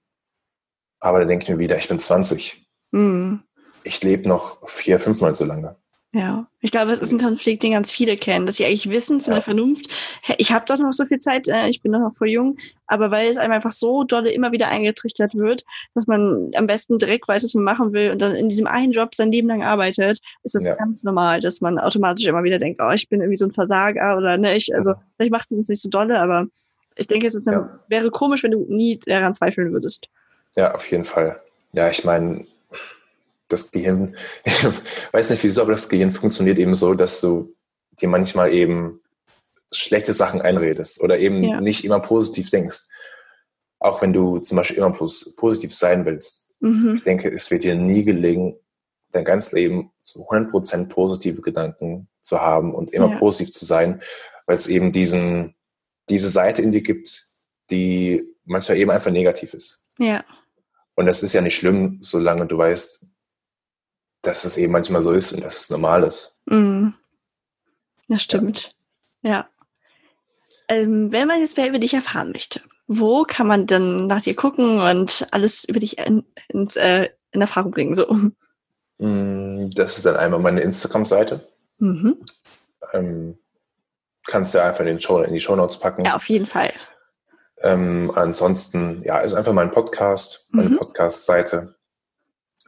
Aber 0.99 1.19
da 1.19 1.25
denke 1.25 1.43
ich 1.43 1.49
mir 1.49 1.59
wieder, 1.59 1.77
ich 1.77 1.87
bin 1.87 1.99
20. 1.99 2.67
Mhm. 2.91 3.43
Ich 3.83 4.01
lebe 4.03 4.27
noch 4.27 4.67
vier, 4.67 4.99
fünfmal 4.99 5.35
so 5.35 5.45
lange. 5.45 5.77
Ja, 6.13 6.47
ich 6.61 6.71
glaube, 6.71 6.91
es 6.91 7.01
ist 7.01 7.11
ein 7.11 7.19
Konflikt, 7.19 7.63
den 7.63 7.73
ganz 7.73 7.91
viele 7.91 8.15
kennen, 8.15 8.45
dass 8.45 8.55
sie 8.55 8.65
eigentlich 8.65 8.89
wissen 8.89 9.19
von 9.19 9.31
ja. 9.31 9.35
der 9.35 9.43
Vernunft, 9.43 9.89
ich 10.37 10.53
habe 10.53 10.63
doch 10.65 10.77
noch 10.77 10.93
so 10.93 11.05
viel 11.05 11.19
Zeit, 11.19 11.49
äh, 11.49 11.67
ich 11.67 11.81
bin 11.81 11.91
doch 11.91 11.99
noch 11.99 12.15
voll 12.15 12.29
jung, 12.29 12.57
aber 12.87 13.11
weil 13.11 13.29
es 13.29 13.35
einem 13.35 13.51
einfach 13.51 13.73
so 13.73 14.05
dolle 14.05 14.31
immer 14.31 14.53
wieder 14.53 14.69
eingetrichtert 14.69 15.35
wird, 15.35 15.65
dass 15.95 16.07
man 16.07 16.51
am 16.55 16.65
besten 16.65 16.97
direkt 16.97 17.27
weiß, 17.27 17.43
was 17.43 17.53
man 17.55 17.65
machen 17.65 17.91
will 17.91 18.11
und 18.11 18.21
dann 18.21 18.35
in 18.35 18.47
diesem 18.47 18.67
einen 18.67 18.93
Job 18.93 19.15
sein 19.15 19.33
Leben 19.33 19.49
lang 19.49 19.63
arbeitet, 19.63 20.21
ist 20.43 20.55
es 20.55 20.65
ja. 20.65 20.75
ganz 20.75 21.03
normal, 21.03 21.41
dass 21.41 21.59
man 21.59 21.77
automatisch 21.77 22.25
immer 22.25 22.43
wieder 22.43 22.57
denkt, 22.57 22.79
oh, 22.81 22.91
ich 22.91 23.09
bin 23.09 23.19
irgendwie 23.19 23.37
so 23.37 23.45
ein 23.45 23.51
Versager 23.51 24.15
oder 24.17 24.37
ne, 24.37 24.55
ich, 24.55 24.73
also 24.73 24.93
vielleicht 25.17 25.31
macht 25.31 25.51
man 25.51 25.59
es 25.59 25.67
nicht 25.67 25.81
so 25.81 25.89
dolle, 25.89 26.19
aber 26.19 26.47
ich 26.95 27.07
denke, 27.07 27.27
es 27.27 27.35
ist 27.35 27.49
eine, 27.49 27.57
ja. 27.57 27.79
wäre 27.89 28.11
komisch, 28.11 28.43
wenn 28.43 28.51
du 28.51 28.65
nie 28.69 28.97
daran 28.97 29.33
zweifeln 29.33 29.73
würdest. 29.73 30.07
Ja, 30.55 30.73
auf 30.73 30.89
jeden 30.89 31.03
Fall. 31.03 31.41
Ja, 31.73 31.89
ich 31.89 32.05
meine, 32.05 32.45
das 33.47 33.71
Gehirn, 33.71 34.15
ich 34.43 34.63
weiß 35.11 35.29
nicht 35.29 35.43
wieso, 35.43 35.61
aber 35.61 35.71
das 35.71 35.89
Gehirn 35.89 36.11
funktioniert 36.11 36.59
eben 36.59 36.73
so, 36.73 36.93
dass 36.93 37.21
du 37.21 37.55
dir 37.99 38.09
manchmal 38.09 38.53
eben 38.53 39.01
schlechte 39.71 40.13
Sachen 40.13 40.41
einredest 40.41 41.01
oder 41.01 41.17
eben 41.17 41.43
ja. 41.43 41.61
nicht 41.61 41.83
immer 41.83 41.99
positiv 41.99 42.49
denkst. 42.49 42.87
Auch 43.79 44.01
wenn 44.01 44.13
du 44.13 44.39
zum 44.39 44.55
Beispiel 44.57 44.77
immer 44.77 44.91
positiv 44.91 45.73
sein 45.75 46.05
willst. 46.05 46.55
Mhm. 46.59 46.95
Ich 46.95 47.03
denke, 47.03 47.29
es 47.29 47.51
wird 47.51 47.63
dir 47.63 47.75
nie 47.75 48.03
gelingen, 48.03 48.55
dein 49.11 49.25
ganzes 49.25 49.53
Leben 49.53 49.91
zu 50.01 50.27
100% 50.29 50.89
positive 50.89 51.41
Gedanken 51.41 52.07
zu 52.21 52.41
haben 52.41 52.73
und 52.73 52.93
immer 52.93 53.09
ja. 53.09 53.17
positiv 53.17 53.53
zu 53.53 53.65
sein, 53.65 54.01
weil 54.45 54.55
es 54.55 54.67
eben 54.67 54.91
diesen, 54.91 55.55
diese 56.09 56.29
Seite 56.29 56.61
in 56.61 56.71
dir 56.71 56.81
gibt, 56.81 57.23
die 57.69 58.23
manchmal 58.45 58.77
eben 58.77 58.91
einfach 58.91 59.11
negativ 59.11 59.53
ist. 59.53 59.91
Ja. 59.99 60.23
Und 60.95 61.05
das 61.05 61.21
ist 61.21 61.33
ja 61.33 61.41
nicht 61.41 61.55
schlimm, 61.55 61.99
solange 62.01 62.47
du 62.47 62.57
weißt, 62.57 63.11
dass 64.27 64.45
es 64.45 64.57
eben 64.57 64.73
manchmal 64.73 65.01
so 65.01 65.11
ist 65.11 65.31
und 65.31 65.43
dass 65.43 65.61
es 65.61 65.69
normal 65.69 66.03
ist. 66.03 66.41
Mhm. 66.45 66.93
Das 68.07 68.21
stimmt. 68.21 68.75
Ja. 69.21 69.31
ja. 69.31 69.49
Ähm, 70.69 71.11
wenn 71.11 71.27
man 71.27 71.39
jetzt 71.39 71.57
mehr 71.57 71.69
über 71.69 71.79
dich 71.79 71.93
erfahren 71.93 72.31
möchte, 72.31 72.61
wo 72.87 73.23
kann 73.23 73.47
man 73.47 73.67
dann 73.67 74.07
nach 74.07 74.21
dir 74.21 74.35
gucken 74.35 74.81
und 74.81 75.27
alles 75.31 75.63
über 75.63 75.79
dich 75.79 75.97
in, 75.97 76.25
in, 76.49 76.67
äh, 76.75 77.09
in 77.31 77.41
Erfahrung 77.41 77.71
bringen? 77.71 77.95
So? 77.95 78.05
Mm, 78.99 79.69
das 79.71 79.97
ist 79.97 80.05
dann 80.05 80.17
einmal 80.17 80.39
meine 80.39 80.61
Instagram-Seite. 80.61 81.47
Mhm. 81.79 82.17
Ähm, 82.93 83.37
kannst 84.25 84.55
du 84.55 84.63
einfach 84.63 84.81
in, 84.81 84.87
den 84.87 84.99
Show, 84.99 85.21
in 85.21 85.33
die 85.33 85.39
Show 85.39 85.55
Notes 85.55 85.79
packen. 85.79 86.03
Ja, 86.03 86.15
auf 86.15 86.27
jeden 86.27 86.47
Fall. 86.47 86.73
Ähm, 87.61 88.11
ansonsten, 88.13 89.01
ja, 89.03 89.19
ist 89.19 89.33
einfach 89.33 89.53
mein 89.53 89.71
Podcast, 89.71 90.49
meine 90.51 90.69
mhm. 90.69 90.77
Podcast-Seite. 90.77 91.76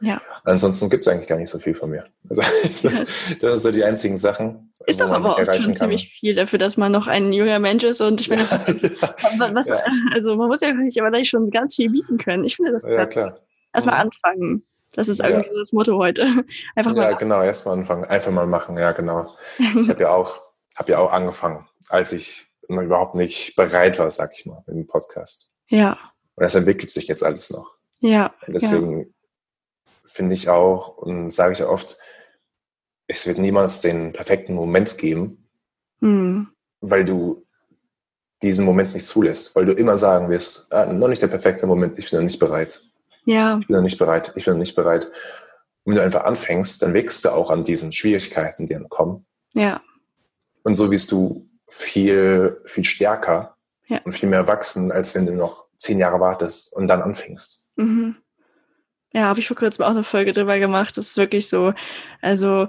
Ja. 0.00 0.20
Ansonsten 0.44 0.88
gibt 0.88 1.06
es 1.06 1.12
eigentlich 1.12 1.28
gar 1.28 1.36
nicht 1.36 1.50
so 1.50 1.58
viel 1.58 1.74
von 1.74 1.90
mir. 1.90 2.06
Also 2.28 2.42
das, 2.82 3.06
das 3.40 3.54
ist 3.54 3.62
so 3.62 3.70
die 3.70 3.84
einzigen 3.84 4.16
Sachen. 4.16 4.72
Ist 4.86 5.00
doch 5.00 5.10
aber 5.10 5.28
auch 5.28 5.54
schon 5.54 5.76
ziemlich 5.76 6.08
viel 6.18 6.34
dafür, 6.34 6.58
dass 6.58 6.76
man 6.76 6.90
noch 6.90 7.06
ein 7.06 7.32
junger 7.32 7.58
Mensch 7.58 7.84
ist 7.84 8.00
und 8.00 8.20
ich 8.20 8.30
meine, 8.30 8.50
was, 8.50 8.66
ja. 8.68 9.54
was 9.54 9.68
ja. 9.68 9.78
also 10.12 10.34
man 10.36 10.48
muss 10.48 10.62
ja 10.62 10.70
gleich 10.72 11.28
schon 11.28 11.46
ganz 11.50 11.76
viel 11.76 11.90
bieten 11.90 12.18
können. 12.18 12.44
Ich 12.44 12.56
finde 12.56 12.72
das 12.72 12.84
ja, 12.84 13.04
klar. 13.06 13.38
Erstmal 13.72 13.96
mhm. 13.96 14.10
anfangen. 14.10 14.66
Das 14.92 15.08
ist 15.08 15.22
irgendwie 15.22 15.50
das 15.56 15.72
Motto 15.72 15.96
heute. 15.98 16.24
Einfach 16.74 16.94
mal. 16.94 17.10
Ja, 17.10 17.12
genau, 17.12 17.42
erstmal 17.42 17.78
anfangen. 17.78 18.04
Einfach 18.04 18.32
mal 18.32 18.46
machen, 18.46 18.76
ja, 18.76 18.92
genau. 18.92 19.32
Ich 19.58 19.88
habe 19.88 20.00
ja 20.00 20.10
auch, 20.10 20.40
habe 20.76 20.92
ja 20.92 20.98
auch 20.98 21.12
angefangen, 21.12 21.68
als 21.88 22.12
ich 22.12 22.46
noch 22.68 22.82
überhaupt 22.82 23.14
nicht 23.14 23.54
bereit 23.54 23.98
war, 23.98 24.10
sag 24.10 24.32
ich 24.36 24.46
mal, 24.46 24.62
mit 24.66 24.76
dem 24.76 24.86
Podcast. 24.86 25.50
Ja. 25.68 25.92
Und 26.34 26.42
das 26.42 26.54
entwickelt 26.54 26.90
sich 26.90 27.06
jetzt 27.06 27.22
alles 27.22 27.50
noch. 27.50 27.74
Ja. 28.00 28.32
Und 28.46 28.54
deswegen 28.54 29.14
finde 30.12 30.34
ich 30.34 30.48
auch 30.48 30.96
und 30.96 31.30
sage 31.32 31.52
ich 31.52 31.64
oft, 31.64 31.96
es 33.06 33.26
wird 33.26 33.38
niemals 33.38 33.80
den 33.80 34.12
perfekten 34.12 34.54
Moment 34.54 34.98
geben, 34.98 35.48
mhm. 36.00 36.48
weil 36.80 37.04
du 37.04 37.46
diesen 38.42 38.64
Moment 38.64 38.94
nicht 38.94 39.06
zulässt, 39.06 39.54
weil 39.54 39.66
du 39.66 39.72
immer 39.72 39.98
sagen 39.98 40.30
wirst, 40.30 40.72
ah, 40.72 40.86
noch 40.86 41.08
nicht 41.08 41.22
der 41.22 41.28
perfekte 41.28 41.66
Moment, 41.66 41.98
ich 41.98 42.10
bin 42.10 42.18
noch 42.18 42.24
nicht 42.24 42.38
bereit. 42.38 42.82
Ja. 43.24 43.58
Ich 43.60 43.66
bin 43.66 43.76
noch 43.76 43.82
nicht 43.82 43.98
bereit, 43.98 44.32
ich 44.36 44.44
bin 44.44 44.54
noch 44.54 44.60
nicht 44.60 44.74
bereit. 44.74 45.06
Und 45.84 45.92
wenn 45.92 45.96
du 45.96 46.02
einfach 46.02 46.24
anfängst, 46.24 46.82
dann 46.82 46.94
wächst 46.94 47.24
du 47.24 47.30
auch 47.30 47.50
an 47.50 47.64
diesen 47.64 47.92
Schwierigkeiten, 47.92 48.66
die 48.66 48.74
dann 48.74 48.88
kommen. 48.88 49.26
Ja. 49.54 49.80
Und 50.62 50.76
so 50.76 50.90
wirst 50.90 51.12
du 51.12 51.48
viel, 51.68 52.60
viel 52.64 52.84
stärker 52.84 53.56
ja. 53.88 54.00
und 54.04 54.12
viel 54.12 54.28
mehr 54.28 54.48
wachsen, 54.48 54.92
als 54.92 55.14
wenn 55.14 55.26
du 55.26 55.34
noch 55.34 55.66
zehn 55.76 55.98
Jahre 55.98 56.20
wartest 56.20 56.74
und 56.74 56.86
dann 56.86 57.02
anfängst. 57.02 57.68
Mhm. 57.76 58.16
Ja, 59.12 59.22
habe 59.22 59.40
ich 59.40 59.48
vor 59.48 59.56
kurzem 59.56 59.84
auch 59.84 59.90
eine 59.90 60.04
Folge 60.04 60.32
drüber 60.32 60.58
gemacht. 60.58 60.96
Das 60.96 61.08
ist 61.08 61.16
wirklich 61.16 61.48
so. 61.48 61.72
Also 62.20 62.68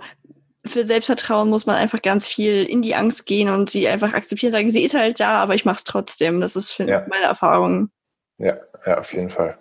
für 0.65 0.85
Selbstvertrauen 0.85 1.49
muss 1.49 1.65
man 1.65 1.75
einfach 1.75 2.01
ganz 2.01 2.27
viel 2.27 2.63
in 2.63 2.81
die 2.81 2.95
Angst 2.95 3.25
gehen 3.25 3.49
und 3.49 3.69
sie 3.69 3.87
einfach 3.87 4.13
akzeptieren, 4.13 4.51
sagen, 4.51 4.69
sie 4.69 4.83
ist 4.83 4.93
halt 4.93 5.19
da, 5.19 5.41
aber 5.41 5.55
ich 5.55 5.65
mache 5.65 5.77
es 5.77 5.83
trotzdem. 5.83 6.41
Das 6.41 6.55
ist 6.55 6.77
ja. 6.77 7.05
meine 7.09 7.25
Erfahrung. 7.25 7.89
Ja, 8.37 8.57
ja, 8.85 8.99
auf 8.99 9.13
jeden 9.13 9.29
Fall. 9.29 9.57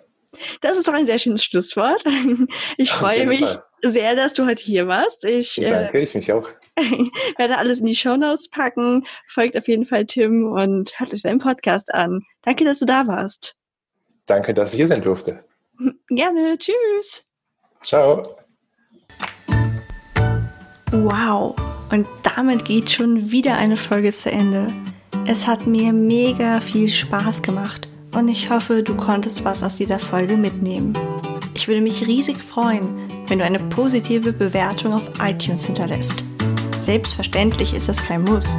Das 0.61 0.77
ist 0.77 0.87
doch 0.87 0.93
ein 0.93 1.05
sehr 1.05 1.19
schönes 1.19 1.43
Schlusswort. 1.43 2.03
Ich 2.77 2.91
freue 2.91 3.25
mich 3.25 3.41
Fall. 3.41 3.63
sehr, 3.81 4.15
dass 4.15 4.33
du 4.33 4.45
heute 4.45 4.61
hier 4.61 4.87
warst. 4.87 5.25
Ich, 5.25 5.55
Danke, 5.55 5.99
äh, 5.99 6.01
ich 6.01 6.15
mich 6.15 6.31
auch. 6.31 6.47
werde 7.37 7.57
alles 7.57 7.79
in 7.79 7.85
die 7.85 7.95
Show 7.95 8.15
Notes 8.15 8.49
packen. 8.49 9.05
Folgt 9.27 9.57
auf 9.57 9.67
jeden 9.67 9.85
Fall 9.85 10.05
Tim 10.05 10.51
und 10.51 10.97
hört 10.99 11.13
euch 11.13 11.21
seinen 11.21 11.39
Podcast 11.39 11.93
an. 11.93 12.23
Danke, 12.43 12.63
dass 12.63 12.79
du 12.79 12.85
da 12.85 13.07
warst. 13.07 13.55
Danke, 14.25 14.53
dass 14.53 14.73
ich 14.73 14.77
hier 14.77 14.87
sein 14.87 15.01
durfte. 15.01 15.43
Gerne. 16.07 16.57
Tschüss. 16.57 17.25
Ciao. 17.81 18.21
Wow. 20.91 21.55
Und 21.91 22.07
damit 22.23 22.65
geht 22.65 22.91
schon 22.91 23.31
wieder 23.31 23.57
eine 23.57 23.75
Folge 23.75 24.11
zu 24.11 24.31
Ende. 24.31 24.67
Es 25.25 25.45
hat 25.47 25.67
mir 25.67 25.93
mega 25.93 26.61
viel 26.61 26.89
Spaß 26.89 27.41
gemacht 27.41 27.87
und 28.13 28.27
ich 28.27 28.49
hoffe, 28.49 28.81
du 28.81 28.95
konntest 28.95 29.45
was 29.45 29.63
aus 29.63 29.75
dieser 29.75 29.99
Folge 29.99 30.35
mitnehmen. 30.37 30.97
Ich 31.53 31.67
würde 31.67 31.81
mich 31.81 32.07
riesig 32.07 32.37
freuen, 32.37 33.07
wenn 33.27 33.39
du 33.39 33.45
eine 33.45 33.59
positive 33.59 34.33
Bewertung 34.33 34.93
auf 34.93 35.03
iTunes 35.21 35.65
hinterlässt. 35.65 36.23
Selbstverständlich 36.81 37.73
ist 37.73 37.87
das 37.87 38.01
kein 38.03 38.23
Muss, 38.23 38.55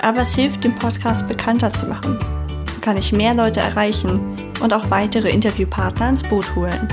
aber 0.00 0.22
es 0.22 0.34
hilft, 0.34 0.64
den 0.64 0.74
Podcast 0.74 1.28
bekannter 1.28 1.72
zu 1.72 1.86
machen. 1.86 2.18
Kann 2.86 2.96
ich 2.96 3.10
mehr 3.10 3.34
Leute 3.34 3.58
erreichen 3.58 4.20
und 4.60 4.72
auch 4.72 4.90
weitere 4.90 5.28
Interviewpartner 5.30 6.08
ins 6.08 6.22
Boot 6.22 6.54
holen. 6.54 6.86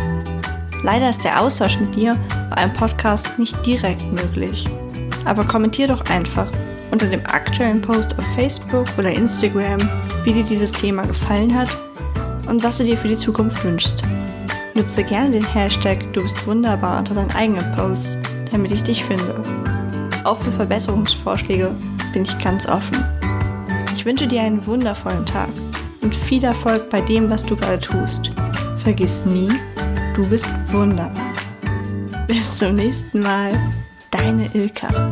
Leider 0.82 1.08
ist 1.08 1.24
der 1.24 1.40
Austausch 1.40 1.80
mit 1.80 1.94
dir 1.94 2.18
bei 2.50 2.58
einem 2.58 2.74
Podcast 2.74 3.38
nicht 3.38 3.64
direkt 3.64 4.12
möglich. 4.12 4.68
Aber 5.24 5.44
kommentier 5.44 5.88
doch 5.88 6.04
einfach 6.10 6.48
unter 6.90 7.06
dem 7.06 7.24
aktuellen 7.28 7.80
Post 7.80 8.18
auf 8.18 8.26
Facebook 8.34 8.88
oder 8.98 9.12
Instagram, 9.12 9.88
wie 10.24 10.34
dir 10.34 10.42
dieses 10.42 10.72
Thema 10.72 11.04
gefallen 11.04 11.56
hat 11.56 11.70
und 12.48 12.64
was 12.64 12.80
du 12.80 12.86
dir 12.86 12.98
für 12.98 13.10
die 13.10 13.16
Zukunft 13.16 13.64
wünschst. 13.64 14.02
Nutze 14.74 15.04
gerne 15.04 15.30
den 15.30 15.46
Hashtag 15.46 16.12
Du 16.14 16.24
bist 16.24 16.48
wunderbar 16.48 16.98
unter 16.98 17.14
deinen 17.14 17.36
eigenen 17.36 17.72
Posts, 17.74 18.18
damit 18.52 18.72
ich 18.72 18.82
dich 18.82 19.06
finde. 19.06 19.44
Auch 20.24 20.40
für 20.40 20.52
Verbesserungsvorschläge 20.54 21.70
bin 22.14 22.24
ich 22.24 22.40
ganz 22.40 22.68
offen. 22.68 23.06
Ich 23.96 24.06
wünsche 24.06 24.26
dir 24.26 24.42
einen 24.42 24.66
wundervollen 24.66 25.28
Tag 25.28 25.50
und 26.04 26.16
viel 26.16 26.44
Erfolg 26.44 26.90
bei 26.90 27.02
dem, 27.02 27.30
was 27.30 27.44
du 27.44 27.56
gerade 27.56 27.80
tust. 27.80 28.32
Vergiss 28.78 29.26
nie, 29.26 29.50
du 30.14 30.28
bist 30.28 30.46
wunderbar. 30.72 31.34
Bis 32.28 32.58
zum 32.58 32.76
nächsten 32.76 33.22
Mal, 33.22 33.52
deine 34.12 34.54
Ilka. 34.54 35.10